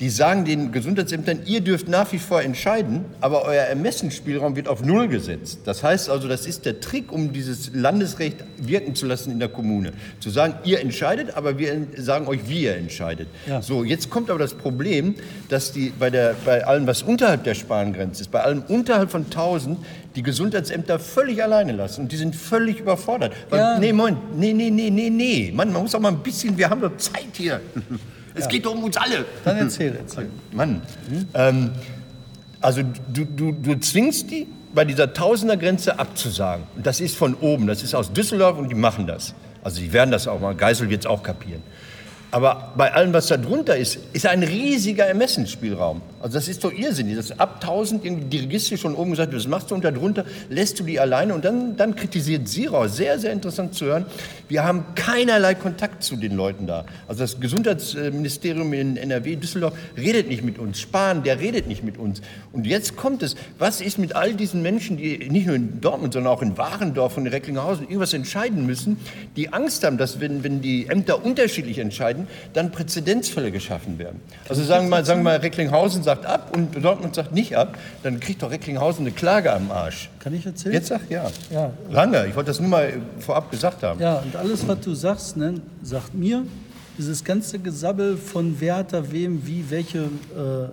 [0.00, 4.84] die sagen den Gesundheitsämtern, ihr dürft nach wie vor entscheiden, aber euer Ermessensspielraum wird auf
[4.84, 5.60] Null gesetzt.
[5.64, 9.48] Das heißt also, das ist der Trick, um dieses Landesrecht wirken zu lassen in der
[9.48, 9.92] Kommune.
[10.20, 13.28] Zu sagen, ihr entscheidet, aber wir sagen euch, wie ihr entscheidet.
[13.46, 13.62] Ja.
[13.62, 15.14] So, jetzt kommt aber das Problem,
[15.48, 19.24] dass die bei, der, bei allem, was unterhalb der Spahngrenze ist, bei allem unterhalb von
[19.24, 19.78] 1000,
[20.14, 22.02] die Gesundheitsämter völlig alleine lassen.
[22.02, 23.32] Und die sind völlig überfordert.
[23.48, 23.78] Weil, Ja.
[23.78, 25.52] Nee, Moment, nee, nee, nee, nee, nee.
[25.54, 27.60] Mann, man muss auch mal ein bisschen, wir haben doch Zeit hier.
[28.36, 29.24] Es geht doch um uns alle.
[29.44, 30.28] Dann erzähl, erzähl.
[30.52, 30.82] Mann,
[31.34, 31.70] ähm,
[32.60, 36.64] also du, du, du zwingst die bei dieser Tausendergrenze abzusagen.
[36.76, 39.34] Und das ist von oben, das ist aus Düsseldorf und die machen das.
[39.62, 41.62] Also die werden das auch mal, Geisel wird es auch kapieren.
[42.30, 46.02] Aber bei allem, was da drunter ist, ist ein riesiger Ermessensspielraum.
[46.26, 47.14] Also das ist doch irrsinnig.
[47.14, 50.80] Das ab 1000 irgendwie die Register schon oben gesagt, was machst du und darunter lässt
[50.80, 54.06] du die alleine und dann, dann kritisiert Sirau, sehr, sehr interessant zu hören,
[54.48, 56.84] wir haben keinerlei Kontakt zu den Leuten da.
[57.06, 60.80] Also das Gesundheitsministerium in NRW, Düsseldorf, redet nicht mit uns.
[60.80, 62.22] Spahn, der redet nicht mit uns.
[62.52, 66.12] Und jetzt kommt es, was ist mit all diesen Menschen, die nicht nur in Dortmund,
[66.12, 68.98] sondern auch in Warendorf und in Recklinghausen irgendwas entscheiden müssen,
[69.36, 74.20] die Angst haben, dass wenn, wenn die Ämter unterschiedlich entscheiden, dann Präzedenzfälle geschaffen werden.
[74.48, 77.76] Also sagen wir mal, sagen wir mal, Recklinghausen sagt ab und Dortmund sagt nicht ab,
[78.02, 80.08] dann kriegt doch Recklinghausen eine Klage am Arsch.
[80.20, 80.74] Kann ich erzählen?
[80.74, 81.30] Jetzt sag ja.
[81.50, 81.70] Ja.
[81.90, 84.00] Lange, ich wollte das nur mal vorab gesagt haben.
[84.00, 86.44] Ja, und alles, was du sagst, ne, sagt mir,
[86.96, 89.98] dieses ganze Gesabbel von wer hat da wem, wie, welche.
[89.98, 90.68] Äh, äh,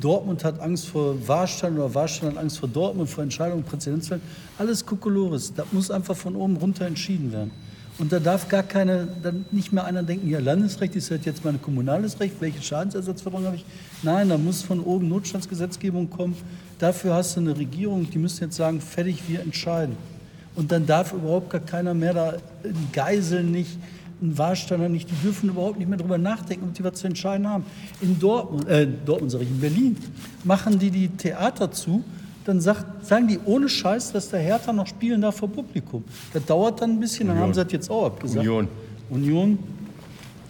[0.00, 4.22] Dortmund hat Angst vor Warstein oder Warstein hat Angst vor Dortmund, vor Entscheidungen, Präzedenzfällen.
[4.56, 5.52] Alles Kokolores.
[5.54, 7.50] Das muss einfach von oben runter entschieden werden.
[7.98, 11.44] Und da darf gar keine, dann nicht mehr einer denken, ja, Landesrecht ist halt jetzt
[11.44, 13.64] mein kommunales Recht, welche Schadensersatzforderung habe ich?
[14.04, 16.36] Nein, da muss von oben Notstandsgesetzgebung kommen.
[16.78, 19.96] Dafür hast du eine Regierung, die müssen jetzt sagen, fertig, wir entscheiden.
[20.54, 23.76] Und dann darf überhaupt gar keiner mehr da ein Geiseln nicht,
[24.22, 27.48] ein Warsteiner nicht, die dürfen überhaupt nicht mehr darüber nachdenken, ob die was zu entscheiden
[27.48, 27.64] haben.
[28.00, 29.96] In Dortmund, äh, Dortmund sage ich, in Berlin
[30.44, 32.04] machen die die Theater zu,
[32.48, 36.02] dann sagt, sagen die ohne Scheiß, dass der Hertha noch spielen darf vor Publikum.
[36.32, 37.48] Das dauert dann ein bisschen, dann Union.
[37.48, 38.38] haben sie das jetzt auch abgesagt.
[38.40, 38.68] Union.
[39.10, 39.58] Union.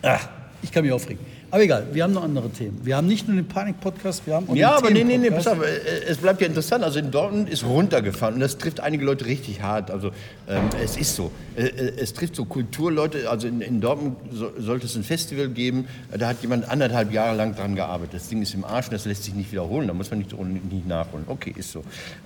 [0.03, 0.29] Ach,
[0.63, 1.25] ich kann mich aufregen.
[1.51, 2.79] Aber egal, wir haben noch andere Themen.
[2.85, 5.31] Wir haben nicht nur den Panik-Podcast, wir haben auch Ja, den aber nee, nee, nee,
[5.31, 5.67] pass auf, äh,
[6.07, 6.85] es bleibt ja interessant.
[6.85, 9.91] Also in Dortmund ist runtergefahren und das trifft einige Leute richtig hart.
[9.91, 10.09] Also
[10.47, 11.31] ähm, es ist so.
[11.57, 13.31] Äh, äh, es trifft so Kulturleute.
[13.31, 15.87] Also in, in Dortmund so, sollte es ein Festival geben.
[16.13, 18.15] Äh, Da hat jemand anderthalb Jahre lang dran gearbeitet.
[18.15, 19.89] Das Ding ist im Arsch und das lässt sich nicht wiederholen.
[19.89, 21.25] Da muss man nicht, nicht nachholen.
[21.29, 21.79] Okay, ist so.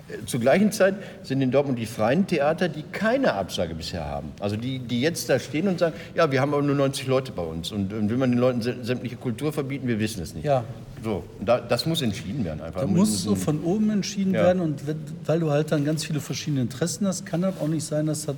[0.09, 4.33] Äh, Zur gleichen Zeit sind in Dortmund die freien Theater, die keine Absage bisher haben.
[4.41, 7.31] Also die, die jetzt da stehen und sagen, ja, wir haben aber nur 90 Leute
[7.31, 7.71] bei uns.
[7.71, 10.45] Und, und will man den Leuten sä- sämtliche Kultur verbieten, wir wissen es nicht.
[10.45, 10.65] Ja.
[11.03, 12.81] So, da, das muss entschieden werden einfach.
[12.81, 14.43] Da muss so von oben entschieden Ja.
[14.45, 14.83] werden und
[15.27, 18.27] weil du halt dann ganz viele verschiedene Interessen hast, kann das auch nicht sein, dass
[18.27, 18.37] das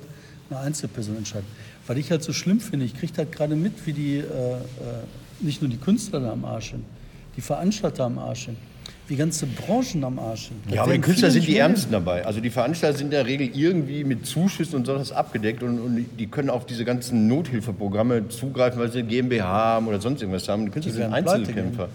[0.49, 1.45] eine Einzelperson entscheidet.
[1.87, 4.63] Was ich halt so schlimm finde, ich kriege halt gerade mit, wie die, äh, äh,
[5.39, 6.83] nicht nur die Künstler da am Arsch sind,
[7.37, 8.57] die Veranstalter am Arsch sind,
[9.07, 10.65] wie ganze Branchen am Arsch sind.
[10.65, 12.25] Das Ja, aber die Künstler sind die Ärmsten dabei.
[12.25, 16.05] Also die Veranstalter sind in der Regel irgendwie mit Zuschüssen und sowas abgedeckt und, und
[16.17, 20.47] die können auf diese ganzen Nothilfeprogramme zugreifen, weil sie eine GmbH haben oder sonst irgendwas
[20.47, 20.65] haben.
[20.65, 21.89] Die Künstler Die sind Einzelkämpfer.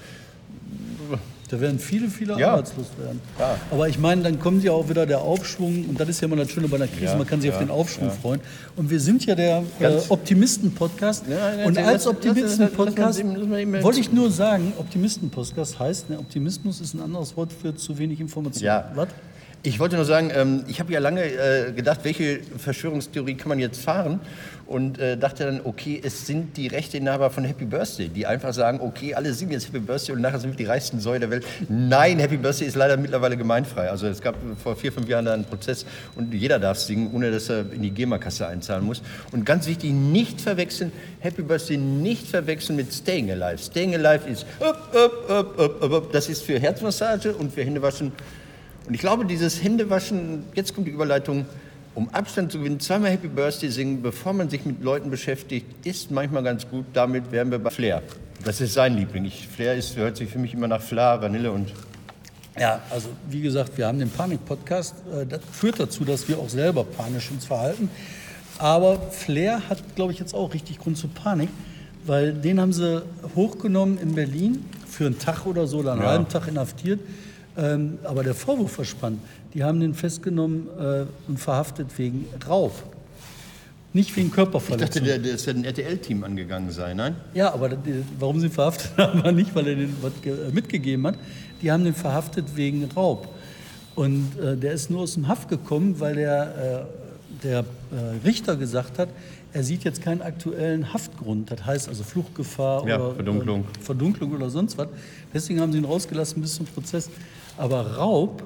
[1.51, 2.53] Da werden viele, viele Ja.
[2.53, 3.21] arbeitslos werden.
[3.39, 3.57] Ja.
[3.73, 6.37] Aber ich meine, dann kommt ja auch wieder der Aufschwung und das ist ja immer
[6.37, 8.41] das Schöne bei einer Krise, Ja, man kann sich auf den Aufschwung freuen.
[8.77, 11.25] Und wir sind ja der äh, Optimisten-Podcast.
[11.67, 17.53] Und als Optimisten-Podcast wollte ich nur sagen, Optimisten-Podcast heißt, ne, Optimismus ist ein anderes Wort
[17.53, 18.65] für zu wenig Information.
[18.65, 18.91] Ja.
[18.95, 19.09] Was?
[19.63, 23.59] Ich wollte nur sagen, ähm, ich habe ja lange äh, gedacht, welche Verschwörungstheorie kann man
[23.59, 24.21] jetzt fahren?
[24.67, 28.81] Und äh, dachte dann, okay, es sind die Rechteinhaber von Happy Birthday, die einfach sagen,
[28.81, 31.45] okay, alle singen jetzt Happy Birthday und nachher sind wir die reichsten Säue der Welt.
[31.69, 33.91] Nein, Happy Birthday ist leider mittlerweile gemeinfrei.
[33.91, 37.31] Also es gab vor vier, fünf Jahren da einen Prozess und jeder darf singen, ohne
[37.31, 39.03] dass er in die GEMA-Kasse einzahlen muss.
[39.33, 43.59] Und ganz wichtig, nicht verwechseln, Happy Birthday nicht verwechseln mit Staying Alive.
[43.59, 46.13] Staying Alive ist, up, up, up, up, up, up.
[46.13, 48.13] das ist für Herzmassage und für Händewaschen
[48.91, 51.47] und ich glaube, dieses Händewaschen, jetzt kommt die Überleitung,
[51.95, 56.11] um Abstand zu gewinnen, zweimal Happy Birthday singen, bevor man sich mit Leuten beschäftigt, ist
[56.11, 56.87] manchmal ganz gut.
[56.93, 58.03] Damit wären wir bei Flair.
[58.45, 59.27] Das ist sein Liebling.
[59.27, 61.73] Ich, Flair ist, hört sich für mich immer nach Flair, Vanille und
[62.59, 64.97] Ja, also wie gesagt, wir haben den Panik-Podcast.
[65.17, 67.89] Äh, Das führt dazu, dass wir auch selber panisch uns verhalten.
[68.59, 71.49] Aber Flair hat, glaube ich, jetzt auch richtig Grund zur Panik,
[72.07, 73.05] weil den haben sie
[73.37, 76.09] hochgenommen in Berlin für einen Tag oder so, oder einen Ja.
[76.09, 76.99] halben Tag inhaftiert.
[77.57, 79.21] Ähm, aber der Vorwurf war spannend.
[79.55, 82.73] Die haben den festgenommen äh, und verhaftet wegen Raub.
[83.93, 85.05] Nicht wegen ich dachte, Körperverletzung.
[85.05, 87.17] der, ist ja ein RTL-Team angegangen sein, nein?
[87.35, 87.71] Ja, aber
[88.21, 91.17] warum sie ihn verhaftet haben, war nicht, weil er den was äh, mitgegeben hat.
[91.61, 93.29] Die haben den verhaftet wegen Raub.
[93.97, 96.87] Und äh, der ist nur aus dem Haft gekommen, weil der,
[97.43, 99.09] äh, der äh, Richter gesagt hat,
[99.53, 101.51] er sieht jetzt keinen aktuellen Haftgrund.
[101.51, 103.63] Das heißt also Fluchtgefahr Ja, oder Verdunklung.
[103.63, 104.89] Äh, Verdunklung oder sonst was.
[105.35, 107.11] Deswegen haben sie ihn rausgelassen bis zum Prozess.
[107.61, 108.43] Aber Raub,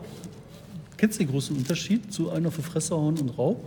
[0.97, 3.63] kennst du den großen Unterschied zu einer für Fresse hauen und Raub?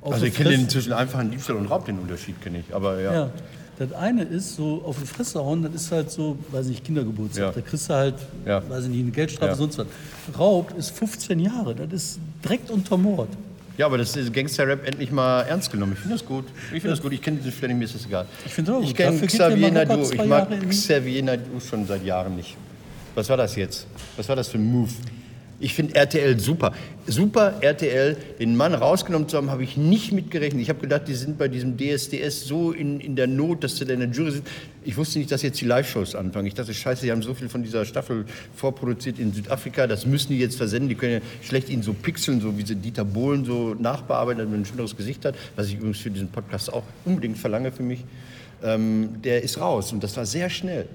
[0.00, 2.74] Auf Also ich kenne den zwischen einfachen Diebstahl und Raub, den Unterschied kenne ich.
[2.74, 3.12] Aber ja.
[3.12, 3.30] ja.
[3.78, 7.42] Das eine ist so auf die Fresse hauen, das ist halt so, weiß nicht, Kindergeburtstag.
[7.46, 7.50] Ja.
[7.50, 8.14] Da kriegst du halt,
[8.46, 8.62] Ja.
[8.68, 9.56] weiß ich nicht, eine Geldstrafe, Ja.
[9.56, 9.86] sonst was.
[10.38, 13.28] Raub ist 15 Jahre, das ist direkt unter Mord.
[13.78, 15.94] Ja, aber das ist Gangster-Rap endlich mal ernst genommen.
[15.94, 16.44] Ich finde das gut.
[16.66, 17.12] Ich finde das gut.
[17.12, 18.26] Ich kenne Flair nicht, mir ist das egal.
[18.44, 18.96] Ich finde auch Ich gut.
[18.98, 20.02] kenne Dafür gibt Xavier Nadu.
[20.12, 22.56] Ich mag Xavier Nadu schon seit Jahren nicht.
[23.14, 23.86] Was war das jetzt?
[24.16, 24.90] Was war das für ein Move?
[25.62, 26.72] Ich finde RTL super.
[27.06, 30.60] Super RTL, den Mann rausgenommen zu haben, habe ich nicht mitgerechnet.
[30.60, 33.84] Ich habe gedacht, die sind bei diesem DSDS so in, in der Not, dass sie
[33.84, 34.48] da in der Jury sind.
[34.82, 36.48] Ich wusste nicht, dass jetzt die Live-Shows anfangen.
[36.48, 38.24] Ich dachte, scheiße, die haben so viel von dieser Staffel
[38.56, 40.88] vorproduziert in Südafrika, das müssen die jetzt versenden.
[40.88, 44.54] Die können ja schlecht ihn so pixeln, so wie sie Dieter Bohlen so nachbearbeiten, damit
[44.54, 47.84] er ein schöneres Gesicht hat, was ich übrigens für diesen Podcast auch unbedingt verlange für
[47.84, 48.00] mich.
[48.64, 50.88] Ähm, der ist raus und das war sehr schnell.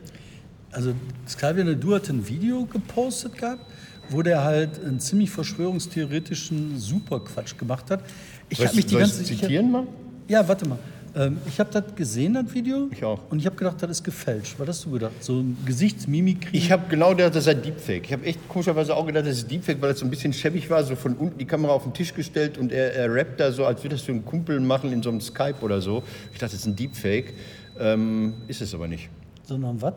[0.71, 0.93] Also
[1.25, 3.65] Xavier Nadu hat ein Video gepostet gehabt,
[4.09, 8.01] wo der halt einen ziemlich verschwörungstheoretischen Superquatsch gemacht hat.
[8.49, 9.87] Ich habe mich die ganze hab- zitieren mal?
[10.27, 10.77] Ja, warte mal.
[11.15, 12.89] Ähm, ich habe das gesehen, das Video.
[12.91, 13.19] Ich auch.
[13.29, 14.55] Und ich habe gedacht, das ist gefälscht.
[14.59, 15.13] Was hast du gedacht?
[15.21, 16.55] So ein Gesichtsmimikrie?
[16.57, 18.03] Ich habe genau gedacht, das sei Deepfake.
[18.05, 20.69] Ich habe echt komischerweise auch gedacht, das ist Deepfake, weil es so ein bisschen schäbig
[20.69, 23.51] war, so von unten die Kamera auf den Tisch gestellt und er, er rappt da
[23.51, 26.03] so, als würde das für einen Kumpel machen in so einem Skype oder so.
[26.33, 27.33] Ich dachte, das ist ein Deepfake.
[27.79, 29.09] Ähm, ist es aber nicht.
[29.43, 29.95] Sondern was?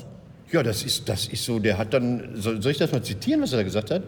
[0.52, 3.40] Ja, das ist, das ist so, der hat dann, soll, soll ich das mal zitieren,
[3.42, 4.02] was er da gesagt hat?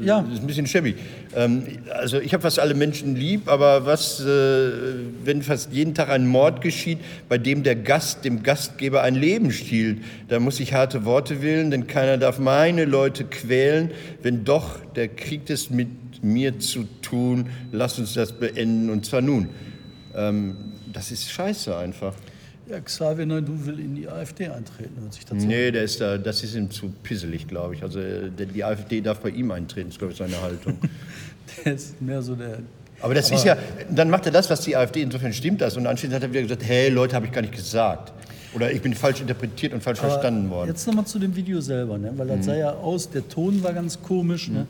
[0.00, 0.22] Ja.
[0.22, 0.96] Das ist ein bisschen schäbig.
[1.34, 4.70] Ähm, also ich habe fast alle Menschen lieb, aber was, äh,
[5.24, 9.52] wenn fast jeden Tag ein Mord geschieht, bei dem der Gast dem Gastgeber ein Leben
[9.52, 13.90] stiehlt, da muss ich harte Worte wählen, denn keiner darf meine Leute quälen.
[14.22, 15.88] Wenn doch der Krieg ist mit
[16.22, 19.48] mir zu tun, lass uns das beenden und zwar nun.
[20.14, 20.56] Ähm,
[20.92, 22.14] das ist scheiße einfach.
[22.70, 25.44] Ja, Xavier Naidu will in die AfD eintreten, hört sich dazu.
[25.44, 27.82] Nee, der ist da, das ist ihm zu pisselig, glaube ich.
[27.82, 30.78] Also äh, die AfD darf bei ihm eintreten, ist, glaube ich, seine Haltung.
[31.64, 32.60] Der ist mehr so der.
[33.00, 33.56] Aber das ist ja,
[33.90, 35.76] dann macht er das, was die AfD, insofern stimmt das.
[35.76, 38.12] Und anschließend hat er wieder gesagt, hey Leute, habe ich gar nicht gesagt.
[38.54, 40.68] Oder ich bin falsch interpretiert und falsch Aber verstanden worden.
[40.68, 42.12] Jetzt nochmal zu dem Video selber, ne?
[42.14, 44.48] weil das sah ja aus, der Ton war ganz komisch.
[44.48, 44.68] Ne?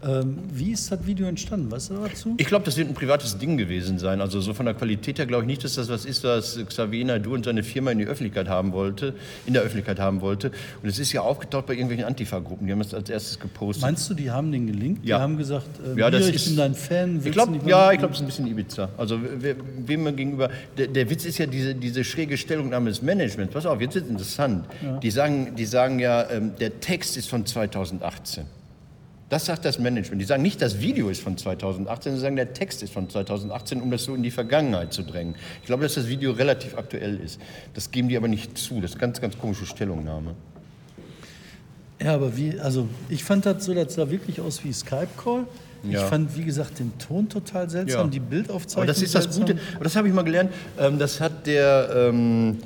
[0.00, 1.70] Ähm, wie ist das Video entstanden?
[1.72, 2.34] Weißt du dazu?
[2.36, 4.20] Ich glaube, das wird ein privates Ding gewesen sein.
[4.20, 7.04] Also so von der Qualität her glaube ich nicht, dass das was ist, was Xavier
[7.04, 9.14] Naidu und seine Firma in die Öffentlichkeit haben wollte,
[9.46, 10.52] in der Öffentlichkeit haben wollte.
[10.82, 12.66] Und es ist ja aufgetaucht bei irgendwelchen Antifa-Gruppen.
[12.66, 13.82] Die haben es als erstes gepostet.
[13.82, 15.04] Meinst du, die haben den gelinkt?
[15.04, 15.16] Ja.
[15.18, 17.16] Die haben gesagt, äh, Ja, das hier, ich ist- bin dein Fan.
[17.24, 18.88] Ich nicht ja, ich glaube, es ist ein bisschen Ibiza.
[18.96, 20.48] Also we- wem man gegenüber.
[20.76, 23.52] Der, der Witz ist ja diese, diese schräge Stellungnahme des Managements.
[23.52, 24.64] Pass auf, jetzt ist interessant.
[25.02, 28.44] Die, sagen, die sagen ja, ähm, der Text ist von 2018.
[29.28, 30.22] Das sagt das Management.
[30.22, 33.82] Die sagen nicht, das Video ist von 2018, sie sagen, der Text ist von 2018,
[33.82, 35.34] um das so in die Vergangenheit zu drängen.
[35.60, 37.38] Ich glaube, dass das Video relativ aktuell ist.
[37.74, 38.80] Das geben die aber nicht zu.
[38.80, 40.34] Das ist eine ganz, ganz komische Stellungnahme.
[42.02, 45.44] Ja, aber wie, also ich fand das so, das sah wirklich aus wie Skype-Call.
[45.84, 46.06] Ich Ja.
[46.06, 48.10] fand, wie gesagt, den Ton total seltsam, Ja.
[48.10, 48.82] die Bildaufzeichnung.
[48.84, 49.46] Aber das ist das seltsam.
[49.46, 52.58] Gute, aber das habe ich mal gelernt, ähm, das hat der ähm,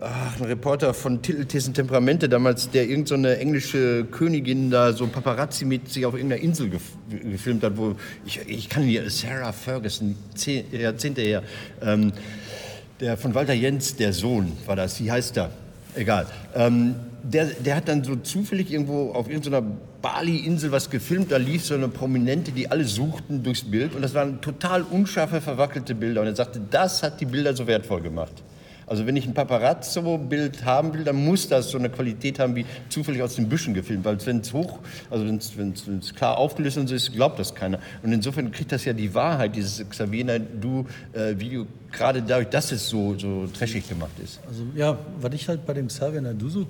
[0.00, 5.64] ach, ein Reporter von Titelthesen Temperamente damals, der irgendeine so englische Königin da so Paparazzi
[5.64, 10.16] mit sich auf irgendeiner Insel gef gefilmt hat, wo ich, ich kann hier, Sarah Ferguson,
[10.34, 11.42] zehn, Jahrzehnte her,
[11.82, 12.12] ähm,
[13.00, 15.50] der von Walter Jens, der Sohn war das, wie heißt der?
[15.94, 16.26] Egal.
[16.54, 19.62] Ähm, der, der hat dann so zufällig irgendwo auf irgendeiner
[20.02, 24.14] Bali-Insel was gefilmt, da lief so eine Prominente, die alle suchten durchs Bild und das
[24.14, 28.42] waren total unscharfe, verwackelte Bilder und er sagte, das hat die Bilder so wertvoll gemacht.
[28.86, 32.64] Also wenn ich ein Paparazzo-Bild haben will, dann muss das so eine Qualität haben wie
[32.88, 34.78] zufällig aus den Büschen gefilmt, weil wenn es hoch,
[35.10, 35.38] also wenn
[35.98, 37.80] es klar aufgelöst und so ist, glaubt das keiner.
[38.02, 43.18] Und insofern kriegt das ja die Wahrheit, dieses Xavier Du-Video, gerade dadurch, dass es so,
[43.18, 44.40] so trashig gemacht ist.
[44.46, 46.66] Also ja, was ich halt bei dem Xavier Naidu so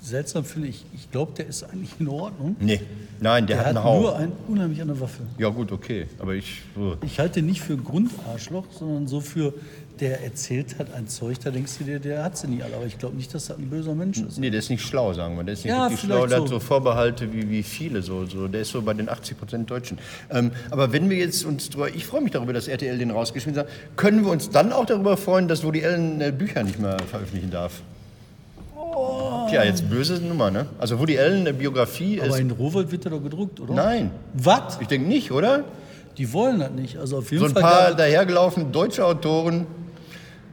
[0.00, 2.56] seltsam finde, ich, ich glaube, der ist eigentlich in Ordnung.
[2.60, 2.80] Nee,
[3.20, 4.18] nein, der, Der hat hat einen nur Hauch.
[4.18, 5.22] ein unheimlich an der Waffe.
[5.38, 6.60] Ja gut, okay, aber ich...
[6.76, 6.96] so.
[7.02, 9.54] Ich halte nicht für Grundarschloch, sondern so für,
[10.00, 12.74] der erzählt hat ein Zeug, da denkst du dir, der hat sie nie alle.
[12.76, 14.38] Aber ich glaube nicht, dass das ein böser Mensch ist.
[14.38, 15.44] Nee, der ist nicht schlau, sagen wir.
[15.44, 16.54] Der ist nicht Ja, schlau, der hat so.
[16.54, 18.02] so Vorbehalte wie, wie viele.
[18.02, 18.48] So, so.
[18.48, 19.98] Der ist so bei den 80 Prozent Deutschen.
[20.30, 23.60] Ähm, aber wenn wir jetzt uns drüber, ich freue mich darüber, dass RTL den rausgeschmissen
[23.60, 26.96] hat, können wir uns dann auch darüber freuen, dass Woody Allen äh, Bücher nicht mehr
[27.10, 27.80] veröffentlichen darf?
[29.48, 30.66] Tja, jetzt böse Nummer, ne?
[30.78, 32.38] Also Woody Allen, eine Biografie Aber ist...
[32.38, 33.74] in Rowold wird er doch gedruckt, oder?
[33.74, 34.78] Nein, Was?
[34.80, 35.64] ich denke nicht, oder?
[36.16, 36.96] Die wollen das nicht.
[36.96, 39.66] Also auf jeden So ein Fall paar gab dahergelaufene deutsche Autoren,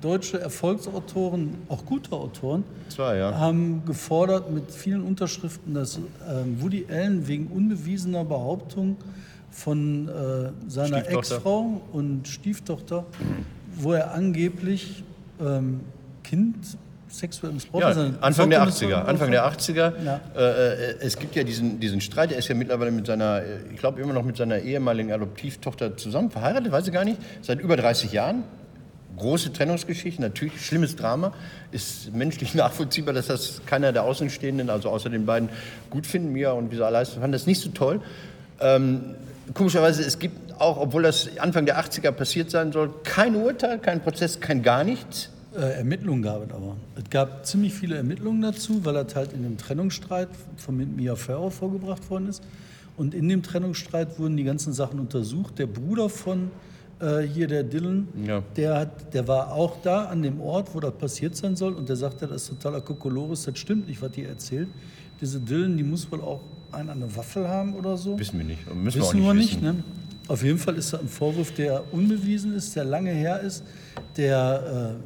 [0.02, 3.38] deutsche Erfolgsautoren, auch gute Autoren, zwei, ja.
[3.38, 8.98] haben gefordert mit vielen Unterschriften, dass ähm, Woody Allen wegen unbewiesener Behauptung
[9.52, 11.08] von äh, seiner.
[11.08, 13.06] Ex-Frau und Stieftochter,
[13.76, 15.04] wo er angeblich
[15.40, 15.82] ähm,
[16.24, 16.78] Kind
[17.10, 18.88] sexuell missbraucht Ja, Anfang der Tochter 80er.
[18.88, 19.60] missbraucht Anfang der hat.
[19.60, 19.94] 80er.
[20.04, 20.22] Ja.
[20.36, 22.32] Äh, äh, es gibt ja diesen, diesen Streit.
[22.32, 25.98] Er ist ja mittlerweile mit seiner, äh, ich glaube immer noch mit seiner ehemaligen Adoptivtochter
[25.98, 28.44] zusammen, verheiratet, weiß ich gar nicht, seit über 30 Jahren.
[29.22, 31.32] Große Trennungsgeschichte, natürlich schlimmes Drama.
[31.72, 35.50] Ist menschlich nachvollziehbar, dass das keiner der Außenstehenden, also außer den beiden,
[35.92, 36.34] gut finden.
[36.34, 38.02] Mia und Visa Leistung fanden das nicht so toll.
[38.60, 39.16] Ähm,
[39.54, 44.02] komischerweise, es gibt auch, obwohl das Anfang der 80er passiert sein soll, kein Urteil, kein
[44.02, 45.30] Prozess, kein gar nichts.
[45.56, 46.78] Äh, Ermittlungen gab es aber.
[46.96, 51.54] Es gab ziemlich viele Ermittlungen dazu, weil das halt in dem Trennungsstreit von Mia Farrow
[51.54, 52.42] vorgebracht worden ist.
[52.98, 55.60] Und in dem Trennungsstreit wurden die ganzen Sachen untersucht.
[55.60, 56.50] Der Bruder von
[57.02, 58.42] äh, hier, der Dylan, Ja.
[58.56, 61.74] der, hat, der war auch da an dem Ort, wo das passiert sein soll.
[61.74, 64.68] Und der sagte, das ist totaler Kokolores, das stimmt nicht, was die erzählt.
[65.20, 68.18] Diese Dylan, die muss wohl auch einen an der Waffel haben oder so.
[68.18, 68.74] Wissen wir nicht.
[68.74, 69.38] Müssen wir auch Wissen nicht wir wissen.
[69.38, 69.84] nicht, ne?
[70.28, 73.64] Auf jeden Fall ist das ein Vorwurf, der unbewiesen ist, der lange her ist,
[74.16, 74.98] der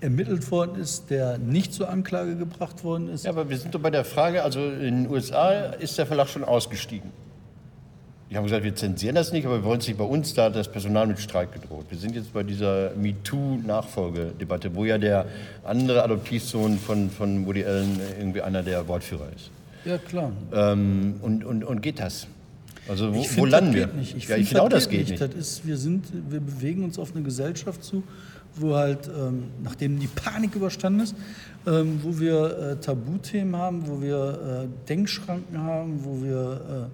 [0.00, 3.24] äh, ermittelt worden ist, der nicht zur Anklage gebracht worden ist.
[3.24, 6.28] Ja, aber wir sind doch bei der Frage, also in den USA ist der Verlag
[6.28, 7.10] schon ausgestiegen.
[8.30, 10.44] Die haben gesagt, wir zensieren das nicht, aber wir wollen es nicht bei uns, da
[10.44, 11.86] hat das Personal mit Streik gedroht.
[11.88, 15.24] Wir sind jetzt bei dieser MeToo-Nachfolgedebatte, wo ja der
[15.64, 19.50] andere Adoptivsohn von, von Woody Allen irgendwie einer der Wortführer ist.
[19.86, 20.32] Ja, klar.
[20.52, 22.26] Ähm, und, und, und geht das?
[22.86, 23.86] Also wo, Ich wo find, landen das wir?
[23.86, 24.16] geht Nicht.
[24.16, 25.20] Ich ja, find, ich finde auch, das geht nicht.
[25.22, 28.02] Das ist, wir, sind, wir bewegen uns auf eine Gesellschaft zu,
[28.56, 31.14] wo halt, ähm, nachdem die Panik überstanden ist,
[31.66, 36.90] ähm, wo wir äh, Tabuthemen haben, wo wir äh, Denkschranken haben, wo wir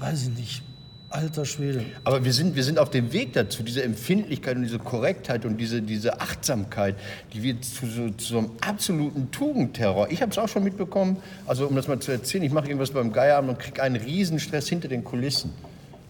[0.00, 0.62] weiß ich nicht,
[1.10, 1.84] alter Schwede.
[2.04, 5.58] Aber wir sind, wir sind auf dem Weg dazu, diese Empfindlichkeit und diese Korrektheit und
[5.58, 6.96] diese, diese Achtsamkeit,
[7.32, 10.10] die wird zu so, zu so einem absoluten Tugendterror.
[10.10, 12.90] Ich habe es auch schon mitbekommen, also um das mal zu erzählen, ich mache irgendwas
[12.90, 15.52] beim Geierabend und kriege einen Riesenstress hinter den Kulissen.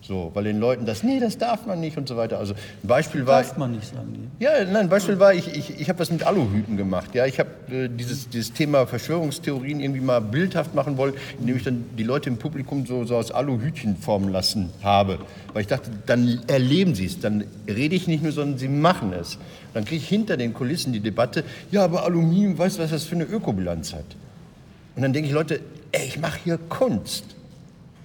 [0.03, 2.39] So, weil den Leuten das, nee, das darf man nicht und so weiter.
[2.39, 3.43] Also ein Beispiel war.
[3.43, 4.31] Darf man nicht sagen.
[4.39, 4.45] Die.
[4.45, 7.15] Ja, nein, ein Beispiel war, ich, ich, ich habe was mit Aluhüten gemacht.
[7.15, 11.65] Ja, ich habe äh, dieses, dieses Thema Verschwörungstheorien irgendwie mal bildhaft machen wollen, indem ich
[11.65, 15.19] dann die Leute im Publikum so, so aus Aluhütchen formen lassen habe.
[15.53, 19.13] Weil ich dachte, dann erleben sie es, dann rede ich nicht nur, sondern sie machen
[19.13, 19.39] es.
[19.75, 23.05] Dann kriege ich hinter den Kulissen die Debatte, ja, aber Aluminium, weißt du, was das
[23.05, 24.05] für eine Ökobilanz hat?
[24.97, 25.61] Und dann denke ich, Leute,
[25.93, 27.25] ey, ich mache hier Kunst.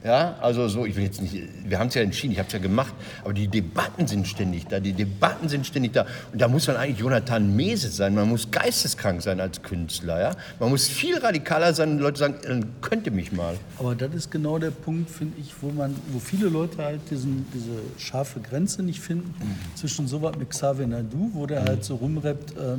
[0.05, 2.53] Ja, also so, ich will jetzt nicht, wir haben es ja entschieden, ich habe es
[2.53, 6.05] ja gemacht, aber die Debatten sind ständig da, die Debatten sind ständig da.
[6.31, 10.35] Und da muss man eigentlich Jonathan Mese sein, man muss geisteskrank sein als Künstler, ja.
[10.59, 13.57] Man muss viel radikaler sein und Leute sagen, dann könnte mich mal.
[13.79, 17.47] Aber das ist genau der Punkt, finde ich, wo man, wo viele Leute halt diesen,
[17.51, 19.75] diese scharfe Grenze nicht finden mhm.
[19.75, 21.65] zwischen so was mit Xavier Nadu, wo der mhm.
[21.65, 22.77] halt so rumrappt, äh,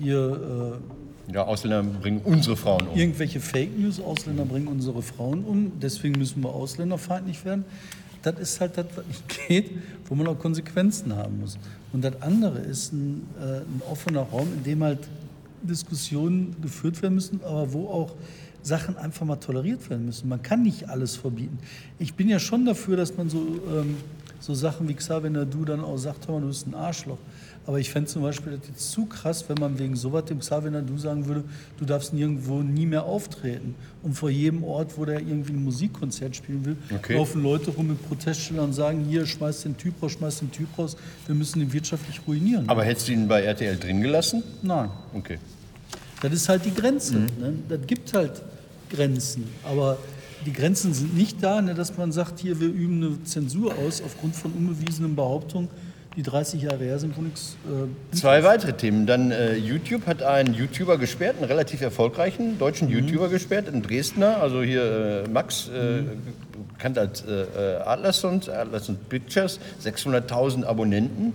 [0.00, 2.96] hier, äh, ja, Ausländer bringen unsere Frauen um.
[2.96, 7.64] Irgendwelche Fake News, Ausländer bringen unsere Frauen um, deswegen müssen wir ausländerfeindlich werden.
[8.22, 9.70] Das ist halt das, was nicht geht,
[10.08, 11.58] wo man auch Konsequenzen haben muss.
[11.92, 15.00] Und das andere ist ein, äh, ein offener Raum, in dem halt
[15.62, 18.12] Diskussionen geführt werden müssen, aber wo auch
[18.62, 20.28] Sachen einfach mal toleriert werden müssen.
[20.28, 21.58] Man kann nicht alles verbieten.
[21.98, 23.96] Ich bin ja schon dafür, dass man so, ähm,
[24.40, 27.18] so Sachen wie Xavier Nadu dann auch sagt, du bist ein Arschloch.
[27.66, 30.70] Aber ich fände zum Beispiel das jetzt zu krass, wenn man wegen sowas dem Xavier
[30.70, 31.44] Nadu sagen würde,
[31.78, 33.74] du darfst nirgendwo nie mehr auftreten.
[34.02, 37.14] Und vor jedem Ort, wo der irgendwie ein Musikkonzert spielen will, okay.
[37.14, 40.68] laufen Leute rum mit Protestschildern und sagen, hier, schmeiß den Typ raus, schmeiß den Typ
[40.76, 40.96] raus,
[41.26, 42.68] wir müssen ihn wirtschaftlich ruinieren.
[42.68, 44.42] Aber hättest du ihn bei RTL drin gelassen?
[44.62, 44.90] Nein.
[45.14, 45.38] Okay.
[46.20, 47.16] Das ist halt die Grenze.
[47.16, 47.26] Mhm.
[47.40, 47.54] Ne?
[47.68, 48.42] Das gibt halt
[48.90, 49.44] Grenzen.
[49.64, 49.96] Aber
[50.44, 54.02] die Grenzen sind nicht da, ne, dass man sagt, hier, wir üben eine Zensur aus
[54.02, 55.68] aufgrund von unbewiesenen Behauptungen
[56.16, 57.56] die 30 Jahre her sind, wo nichts.
[57.64, 59.06] Äh, Zwei weitere Themen.
[59.06, 62.94] Dann äh, YouTube hat einen YouTuber gesperrt, einen relativ erfolgreichen deutschen mhm.
[62.94, 66.08] YouTuber gesperrt, einen Dresdner, also hier äh, Max, äh, mhm.
[66.72, 71.34] bekannt als äh, äh Atlasund, Atlasund Pictures, 600.000 Abonnenten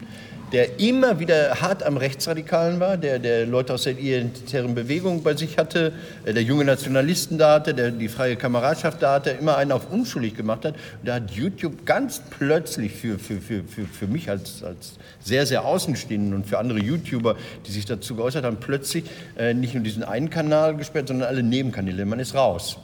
[0.52, 5.36] der immer wieder hart am Rechtsradikalen war, der, der Leute aus der identitären Bewegung bei
[5.36, 5.94] sich hatte,
[6.26, 9.92] äh, der junge Nationalisten da hatte, der die freie Kameradschaft da hatte, immer einen auf
[9.92, 10.76] unschuldig gemacht hat.
[10.76, 15.46] Und da hat YouTube ganz plötzlich für, für, für, für, für mich als, als sehr,
[15.46, 17.36] sehr Außenstehenden und für andere YouTuber,
[17.68, 19.04] die sich dazu geäußert haben, plötzlich
[19.38, 22.06] äh, nicht nur diesen einen Kanal gesperrt, sondern alle Nebenkanäle.
[22.06, 22.78] Man ist raus.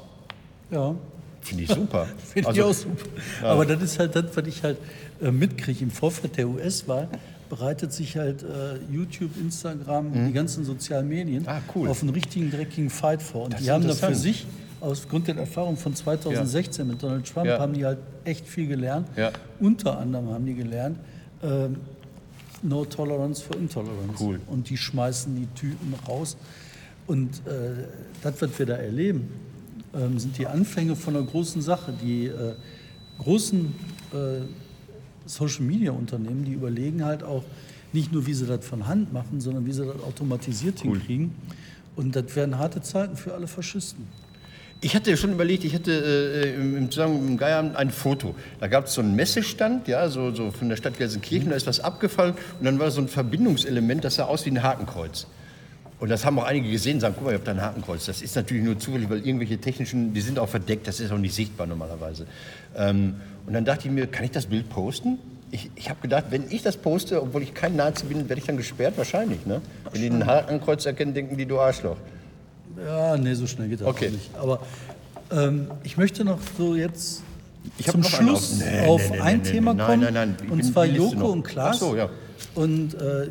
[0.72, 0.96] Ja.
[1.42, 2.08] Finde ich super.
[2.34, 3.06] Finde also, ich auch super.
[3.42, 3.48] Ja.
[3.50, 4.78] Aber das ist halt das, was ich halt
[5.22, 7.08] äh, mitkriege im Vorfeld der US-Wahl
[7.50, 10.28] bereitet sich halt äh, YouTube, Instagram, mhm.
[10.28, 11.88] die ganzen sozialen Medien ah, cool.
[11.90, 13.46] auf einen richtigen dreckigen Fight vor.
[13.46, 14.46] Und das die haben da für sich,
[14.82, 16.92] aufgrund der Erfahrung von 2016 ja.
[16.92, 17.60] mit Donald Trump, ja.
[17.60, 19.08] haben die halt echt viel gelernt.
[19.16, 19.32] Ja.
[19.60, 20.98] Unter anderem haben die gelernt,
[21.42, 21.70] äh,
[22.62, 24.16] No Tolerance for Intolerance.
[24.20, 24.40] Cool.
[24.48, 26.38] Und die schmeißen die Typen raus.
[27.08, 27.86] Und äh,
[28.24, 29.30] das, was wir da erleben,
[29.94, 31.94] ähm, sind die Anfänge von einer großen Sache.
[32.02, 32.54] Die äh,
[33.20, 33.74] großen
[34.14, 34.42] äh,
[35.26, 37.44] Social-Media-Unternehmen, die überlegen halt auch
[37.94, 40.98] nicht nur, wie sie das von Hand machen, sondern wie sie das automatisiert cool.
[40.98, 41.34] hinkriegen.
[41.96, 44.06] Und das werden harte Zeiten für alle Faschisten.
[44.82, 48.36] Ich hatte schon überlegt, ich hatte äh, im Zusammenhang mit dem Geierabend ein Foto.
[48.60, 51.66] Da gab es so einen Messestand, ja, so, so von der Stadt Gelsenkirchen, da ist
[51.66, 55.28] was abgefallen und dann war so ein Verbindungselement, das sah aus wie ein Hakenkreuz.
[55.98, 58.06] Und das haben auch einige gesehen, sagen, guck mal, ihr habt da ein Hakenkreuz.
[58.06, 61.18] Das ist natürlich nur zufällig, weil irgendwelche technischen, die sind auch verdeckt, das ist auch
[61.18, 62.28] nicht sichtbar normalerweise.
[62.76, 63.16] Ähm,
[63.48, 65.20] und dann dachte ich mir, kann ich das Bild posten?
[65.52, 68.48] Ich, ich habe gedacht, wenn ich das poste, obwohl ich kein Nazi bin, werde ich
[68.48, 68.98] dann gesperrt?
[68.98, 69.62] Wahrscheinlich, ne?
[69.92, 71.98] Wenn die ein Hakenkreuz erkennen, denken die, du Arschloch.
[72.84, 74.10] Ja, nee, so schnell geht das okay.
[74.10, 74.32] nicht.
[74.36, 74.60] Aber
[75.32, 77.22] ähm, ich möchte noch so jetzt
[77.78, 80.02] ich zum Schluss auf, nee, auf nee, nee, ein Thema kommen.
[80.02, 80.52] Nein, nein, nein.
[80.52, 81.78] Und zwar Joko und Klaas.
[81.78, 82.10] Ach so, ja.
[82.54, 83.28] Und äh,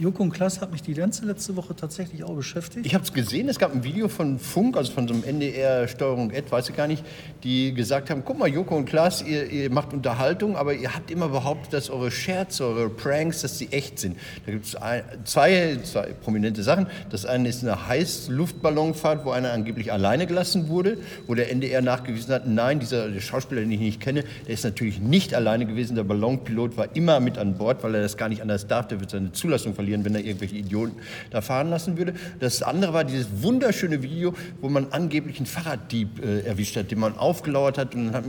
[0.00, 2.84] Joko und Klaas hat mich die ganze letzte Woche tatsächlich auch beschäftigt.
[2.86, 6.30] Ich habe es gesehen, es gab ein Video von Funk, also von so einem NDR-Steuerung
[6.30, 7.04] Ed, weiß ich gar nicht,
[7.44, 11.10] die gesagt haben, guck mal, Joko und Klaas, ihr, ihr, macht Unterhaltung, aber ihr habt
[11.10, 14.16] immer behauptet, dass eure Scherze, eure Pranks, dass sie echt sind.
[14.46, 14.76] Da gibt es
[15.24, 16.86] zwei, zwei prominente Sachen.
[17.10, 22.34] Das eine ist eine Heißluftballonfahrt, wo einer angeblich alleine gelassen wurde, wo der NDR nachgewiesen
[22.34, 25.94] hat, nein, dieser Schauspieler, den ich nicht kenne, der ist natürlich nicht alleine gewesen.
[25.94, 29.00] Der Ballonpilot war immer mit an Bord, weil er das gar nicht anders darf, der
[29.00, 30.96] wird seine Zulassung verlieren verlieren, wenn er irgendwelche Idioten
[31.30, 32.14] da fahren lassen würde.
[32.40, 36.98] Das andere war dieses wunderschöne Video, wo man angeblich einen Fahrraddieb äh, erwischt hat, den
[36.98, 38.24] man aufgelauert hat und hat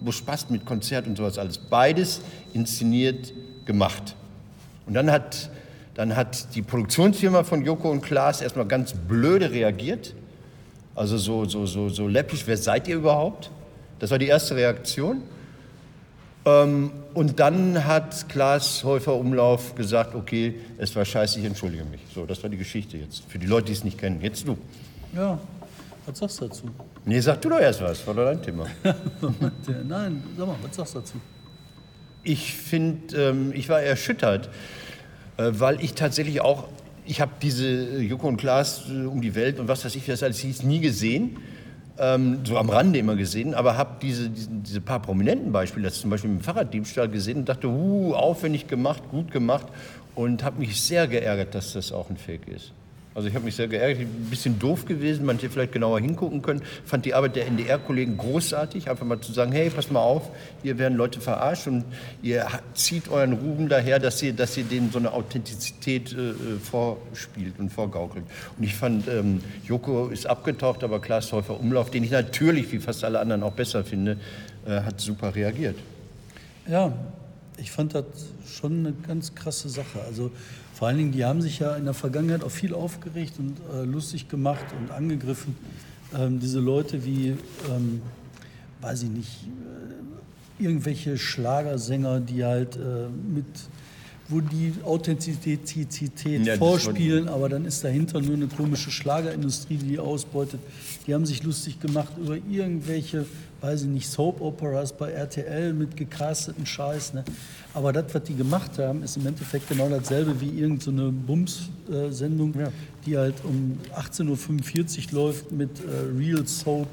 [0.00, 1.58] wo Spaß mit Konzert und sowas alles.
[1.58, 2.20] Beides
[2.54, 3.32] inszeniert
[3.66, 4.16] gemacht.
[4.86, 5.50] Und dann hat,
[5.94, 10.14] dann hat die Produktionsfirma von Joko und Klaas erstmal ganz blöde reagiert.
[10.94, 13.50] Also so, so, so, so läppisch, wer seid ihr überhaupt?
[13.98, 15.22] Das war die erste Reaktion.
[16.46, 22.00] Ähm, und dann hat Klaas Häufer Umlauf gesagt, okay, es war scheiße, ich entschuldige mich.
[22.14, 23.22] So, das war die Geschichte jetzt.
[23.28, 24.20] Für die Leute, die es nicht kennen.
[24.20, 24.58] Jetzt du.
[25.14, 25.38] Ja,
[26.06, 26.70] was sagst du dazu?
[27.04, 28.66] Nee, sag du doch erst was, war doch dein Thema.
[29.84, 31.20] Nein, sag mal, was sagst du dazu?
[32.24, 34.48] Ich finde, ähm, ich war erschüttert,
[35.36, 36.68] äh, weil ich tatsächlich auch,
[37.06, 40.06] ich habe diese äh, Joko und Klaas äh, um die Welt und was weiß ich,
[40.06, 41.36] wie das alles hieß, nie gesehen.
[41.96, 46.00] Ähm, so am Rande immer gesehen, aber habe diese, diese, diese, paar prominenten Beispiele, das
[46.00, 49.66] zum Beispiel mit dem Fahrraddiebstahl gesehen und dachte, uh, aufwendig gemacht, gut gemacht
[50.16, 52.72] und habe mich sehr geärgert, dass das auch ein Fake ist.
[53.14, 56.42] Also ich habe mich sehr geärgert, ein bisschen doof gewesen, man hätte vielleicht genauer hingucken
[56.42, 56.62] können.
[56.84, 60.30] Fand die Arbeit der NDR-Kollegen großartig, einfach mal zu sagen, hey, pass mal auf,
[60.62, 61.84] hier werden Leute verarscht und
[62.22, 62.44] ihr
[62.74, 67.54] zieht euren Ruben daher, dass ihr, dass ihr denen so eine Authentizität äh, äh, vorspielt
[67.58, 68.24] und vorgaukelt.
[68.58, 72.80] Und ich fand, ähm, Joko ist abgetaucht, aber Klaas Täufer Umlauf, den ich natürlich, wie
[72.80, 74.18] fast alle anderen, auch besser finde,
[74.66, 75.76] äh, hat super reagiert.
[76.66, 76.92] Ja,
[77.58, 78.06] ich fand das
[78.46, 80.00] schon eine ganz krasse Sache.
[80.04, 80.32] Also
[80.84, 83.86] vor allen Dingen, die haben sich ja in der Vergangenheit auch viel aufgeregt und äh,
[83.86, 85.56] lustig gemacht und angegriffen.
[86.14, 87.28] Ähm, diese Leute wie,
[87.74, 88.02] ähm,
[88.82, 89.48] weiß ich nicht,
[90.60, 93.46] äh, irgendwelche Schlagersänger, die halt äh, mit,
[94.28, 99.98] wo die Authentizität ja, vorspielen, aber dann ist dahinter nur eine komische Schlagerindustrie, die die
[99.98, 100.60] ausbeutet.
[101.06, 103.26] Die haben sich lustig gemacht über irgendwelche
[103.64, 107.14] weiß ich nicht, Soap-Operas bei RTL mit gecasteten Scheiß.
[107.14, 107.24] Ne?
[107.72, 112.54] Aber das, was die gemacht haben, ist im Endeffekt genau dasselbe wie irgendeine so Bums-Sendung,
[112.58, 112.70] ja.
[113.06, 116.88] die halt um 18.45 Uhr läuft mit äh, Real Soap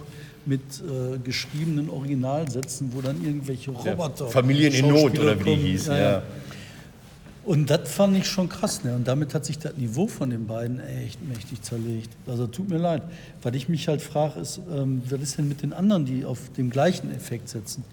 [0.46, 4.26] mit äh, geschriebenen Originalsätzen, wo dann irgendwelche Roboter.
[4.26, 5.88] Ja, Familien in Not oder wie die hieß.
[5.88, 6.24] Ja, ja.
[7.44, 8.84] Und das fand ich schon krass.
[8.84, 8.96] Ne?
[8.96, 12.10] Und damit hat sich das Niveau von den beiden echt mächtig zerlegt.
[12.28, 13.02] Also tut mir leid.
[13.42, 16.52] Was ich mich halt frage, ist, ähm, was ist denn mit den anderen, die auf
[16.56, 17.84] den gleichen Effekt setzen?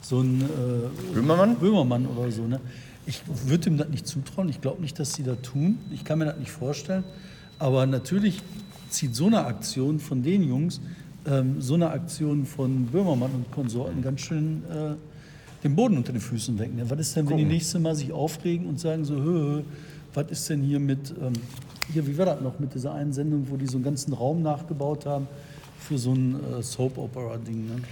[0.00, 1.56] So ein äh, Böhmermann?
[1.56, 2.42] Böhmermann oder so.
[2.42, 2.60] Ne?
[3.06, 4.48] Ich würde ihm das nicht zutrauen.
[4.48, 5.78] Ich glaube nicht, dass sie das tun.
[5.92, 7.04] Ich kann mir das nicht vorstellen.
[7.60, 8.42] Aber natürlich
[8.90, 10.80] zieht so eine Aktion von den Jungs,
[11.24, 14.64] ähm, so eine Aktion von Böhmermann und Konsorten ganz schön...
[14.68, 14.94] Äh,
[15.62, 16.70] den Boden unter den Füßen weg.
[16.84, 19.62] Was ist denn, wenn die nächste Mal sich aufregen und sagen so, hö, hö,
[20.14, 21.32] was ist denn hier mit, ähm,
[21.92, 24.42] hier, wie war das noch, mit dieser einen Sendung, wo die so einen ganzen Raum
[24.42, 25.26] nachgebaut haben
[25.78, 27.66] für so ein äh, Soap-Opera-Ding.
[27.66, 27.82] Ne?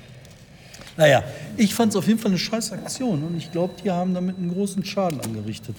[0.97, 1.23] Naja,
[1.57, 4.39] ich fand es auf jeden Fall eine scheiß Aktion und ich glaube, die haben damit
[4.39, 5.77] einen großen Schaden angerichtet.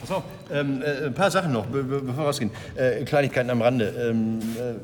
[0.00, 2.50] Pass auf, ähm, äh, ein paar Sachen noch, be be bevor wir rausgehen.
[2.74, 4.10] Äh, Kleinigkeiten am Rande.
[4.10, 4.74] Ähm, äh,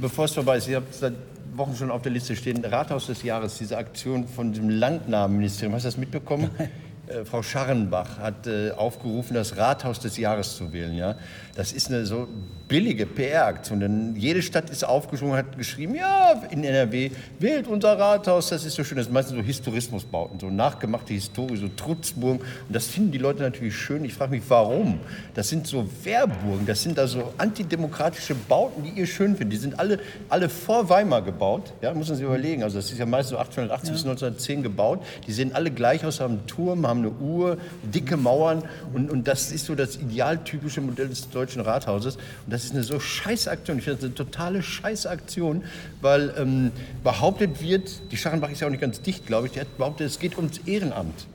[0.00, 1.14] bevor es vorbei ist, ihr habt seit
[1.58, 2.64] Wochen schon auf der Liste stehen.
[2.64, 5.74] Rathaus des Jahres, diese Aktion von dem Landnahmenministerium.
[5.74, 6.50] Hast du das mitbekommen?
[7.08, 10.94] Äh, Frau Scharrenbach hat äh, aufgerufen, das Rathaus des Jahres zu wählen.
[10.96, 11.16] Ja?
[11.54, 12.26] Das ist eine so
[12.68, 18.48] billige PR-Aktion, denn jede Stadt ist aufgesprungen, hat geschrieben, ja, in NRW wählt unser Rathaus,
[18.48, 18.96] das ist so schön.
[18.96, 22.40] Das sind meistens so Historismusbauten, so nachgemachte Historie, so Trutzburgen.
[22.40, 24.04] Und das finden die Leute natürlich schön.
[24.04, 24.98] Ich frage mich, warum?
[25.34, 29.52] Das sind so Wehrburgen, das sind also antidemokratische Bauten, die ihr schön findet.
[29.52, 32.64] Die sind alle, alle vor Weimar gebaut, ja, muss man sich überlegen.
[32.64, 33.92] Also das ist ja meistens so 1880 ja.
[33.92, 35.00] bis 1910 gebaut.
[35.26, 39.52] Die sehen alle gleich aus, haben Turm, haben eine Uhr, dicke Mauern und, und das
[39.52, 42.16] ist so das idealtypische Modell des deutschen Rathauses.
[42.16, 43.78] Und das ist eine so scheiß Aktion.
[43.78, 45.64] Ich finde das eine totale scheiß Aktion,
[46.00, 46.72] weil ähm,
[47.02, 50.06] behauptet wird, die Scharrenbach ist ja auch nicht ganz dicht, glaube ich, die hat behauptet,
[50.06, 51.26] es geht ums Ehrenamt.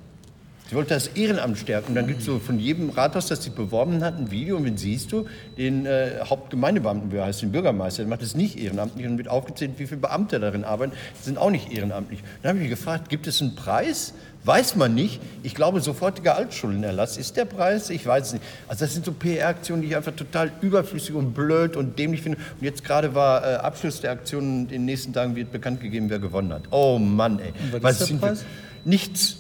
[0.72, 1.90] Sie wollte das Ehrenamt stärken.
[1.90, 4.56] Und dann gibt es so von jedem Rathaus, das sie beworben hat, ein Video.
[4.56, 5.26] Und wenn siehst du
[5.58, 9.28] den äh, Hauptgemeindebeamten, wie er heißt, den Bürgermeister, der macht es nicht ehrenamtlich und wird
[9.28, 10.94] aufgezählt, wie viele Beamte darin arbeiten.
[11.20, 12.24] Die sind auch nicht ehrenamtlich.
[12.42, 14.14] Dann habe ich mich gefragt, gibt es einen Preis?
[14.44, 15.22] Weiß man nicht.
[15.44, 17.90] Ich glaube, sofortiger Altschuldenerlass ist der Preis.
[17.92, 18.46] Ich weiß es nicht.
[18.68, 22.40] Also das sind so PR-Aktionen, die ich einfach total überflüssig und blöd und dämlich finde.
[22.40, 24.62] Und jetzt gerade war äh, Abschluss der Aktion.
[24.64, 26.64] In den nächsten Tagen wird bekannt gegeben, wer gewonnen hat.
[26.72, 27.50] Oh Mann, ey.
[27.50, 28.46] Und was, was ist der Preis?
[28.84, 29.38] Nichts.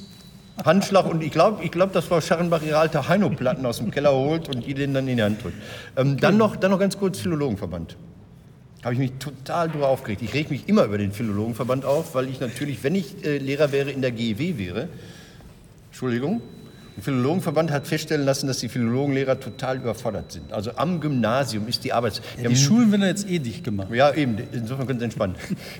[0.63, 4.13] Handschlag und ich glaube, ich glaub, dass Frau Scharrenbach ihre alte Heino-Platten aus dem Keller
[4.13, 5.55] holt und die den dann in die Hand drückt.
[5.97, 7.95] Ähm, dann, noch, dann noch ganz kurz Philologenverband.
[8.83, 10.21] Habe ich mich total drüber aufgeregt.
[10.23, 13.71] Ich reg mich immer über den Philologenverband auf, weil ich natürlich, wenn ich äh, Lehrer
[13.71, 14.87] wäre, in der GEW wäre.
[15.91, 16.41] Entschuldigung,
[16.97, 20.51] der Philologenverband hat feststellen lassen, dass die Philologenlehrer total überfordert sind.
[20.51, 22.21] Also am Gymnasium ist die Arbeit.
[22.41, 23.89] Ja, die Schulen werden jetzt eh dicht gemacht.
[23.93, 24.37] Ja, eben.
[24.51, 25.35] Insofern können Sie entspannen.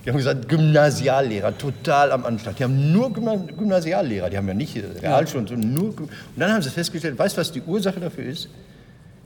[0.06, 2.56] Die haben gesagt, Gymnasiallehrer, total am Anschlag.
[2.58, 4.30] Die haben nur Gymnasiallehrer.
[4.30, 5.90] Die haben ja nicht Realschulen, sondern nur.
[5.90, 8.48] Und dann haben sie festgestellt, weißt du, was die Ursache dafür ist?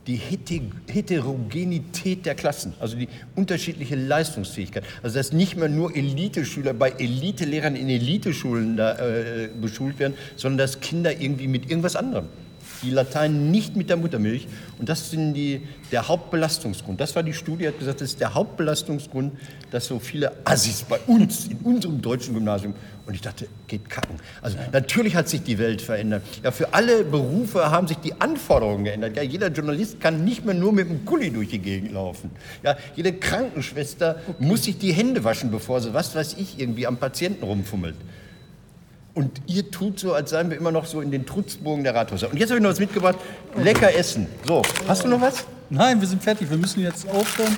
[0.07, 0.21] Die
[0.87, 4.83] Heterogenität der Klassen, also die unterschiedliche Leistungsfähigkeit.
[5.01, 10.59] Also dass nicht mehr nur Eliteschüler bei Elitelehrern in Eliteschulen da, äh, beschult werden, sondern
[10.59, 12.27] dass Kinder irgendwie mit irgendwas anderem
[12.85, 14.47] die Latein nicht mit der Muttermilch.
[14.79, 15.61] Und das sind die,
[15.91, 17.01] der Hauptbelastungsgrund.
[17.01, 19.33] Das war die Studie, hat gesagt, das ist der Hauptbelastungsgrund,
[19.71, 22.73] dass so viele Assis bei uns, in unserem deutschen Gymnasium,
[23.05, 24.15] und ich dachte, geht kacken.
[24.41, 26.23] Also natürlich hat sich die Welt verändert.
[26.43, 29.15] Ja, für alle Berufe haben sich die Anforderungen geändert.
[29.15, 32.31] Ja, jeder Journalist kann nicht mehr nur mit dem Kuli durch die Gegend laufen.
[32.63, 36.97] Ja, jede Krankenschwester muss sich die Hände waschen, bevor sie, was weiß ich, irgendwie am
[36.97, 37.95] Patienten rumfummelt.
[39.15, 42.29] Und ihr tut so, als seien wir immer noch so in den Trutzbogen der Rathäuser.
[42.29, 43.17] Und jetzt habe ich noch was mitgebracht.
[43.57, 44.27] Lecker essen.
[44.45, 45.45] So, hast du noch was?
[45.69, 46.49] Nein, wir sind fertig.
[46.49, 47.55] Wir müssen jetzt aufhören.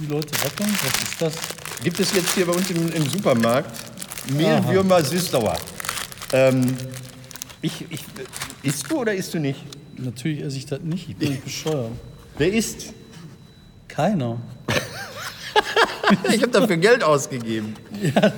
[0.00, 0.70] Die Leute wackeln.
[0.70, 1.34] Was ist das?
[1.82, 3.70] Gibt es jetzt hier bei uns im, im Supermarkt
[4.32, 5.56] Mehlwürmer Süßdauer.
[6.32, 6.76] Ähm,
[7.62, 8.04] ich, ich,
[8.62, 9.60] isst du oder isst du nicht?
[9.96, 11.08] Natürlich esse ich das nicht.
[11.08, 11.90] Ich bin nicht bescheuert.
[12.38, 12.94] Wer isst?
[13.88, 14.38] Keiner.
[16.32, 17.74] ich habe dafür Geld ausgegeben.
[18.00, 18.32] Ja.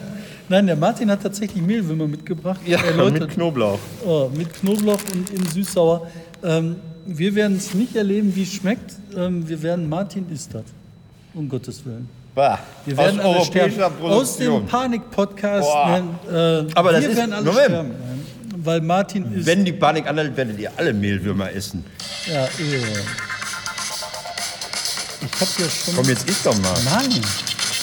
[0.52, 2.60] Nein, der Martin hat tatsächlich Mehlwürmer mitgebracht.
[2.66, 3.78] Ja, Leute, mit Knoblauch.
[4.04, 6.08] Oh, mit Knoblauch und in süß-sauer.
[6.44, 6.76] Ähm,
[7.06, 8.92] wir werden es nicht erleben, wie es schmeckt.
[9.16, 10.64] Ähm, wir werden Martin isst das.
[11.32, 12.06] Um Gottes Willen.
[12.34, 14.02] Bah, Wir werden aus alle sterben.
[14.02, 14.66] Aus dem.
[14.66, 15.66] Panik-Podcast.
[16.30, 17.64] Äh, Aber das wir ist- werden alle Moment.
[17.64, 17.90] sterben.
[18.56, 19.46] Weil Martin ist.
[19.46, 21.82] Wenn die Panik anhält, werdet ihr alle Mehlwürmer essen.
[22.30, 22.84] Ja, irre.
[25.24, 25.94] Ich hab ja schon.
[25.96, 26.74] Komm, jetzt isst doch mal.
[26.84, 27.22] Nein.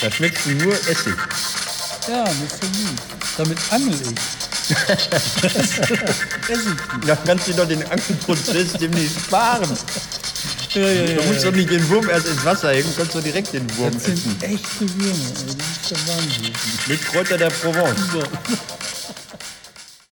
[0.01, 1.15] Da schmeckst du nur Essig.
[2.09, 2.99] Ja, so gut.
[3.37, 4.09] Damit angel ich.
[6.49, 7.05] Esse ich.
[7.07, 9.69] Da kannst du doch den Angelprozess demnächst sparen.
[10.73, 11.15] Ja, ja, ja.
[11.21, 13.93] Du musst doch nicht den Wurm erst ins Wasser hängen, kannst doch direkt den Wurm
[13.93, 14.17] Das essen.
[14.17, 15.55] sind echte Würmer, ey.
[15.57, 16.53] Das ist der Wahnsinn.
[16.87, 17.99] Mit Kräuter der Provence.
[18.11, 18.23] So.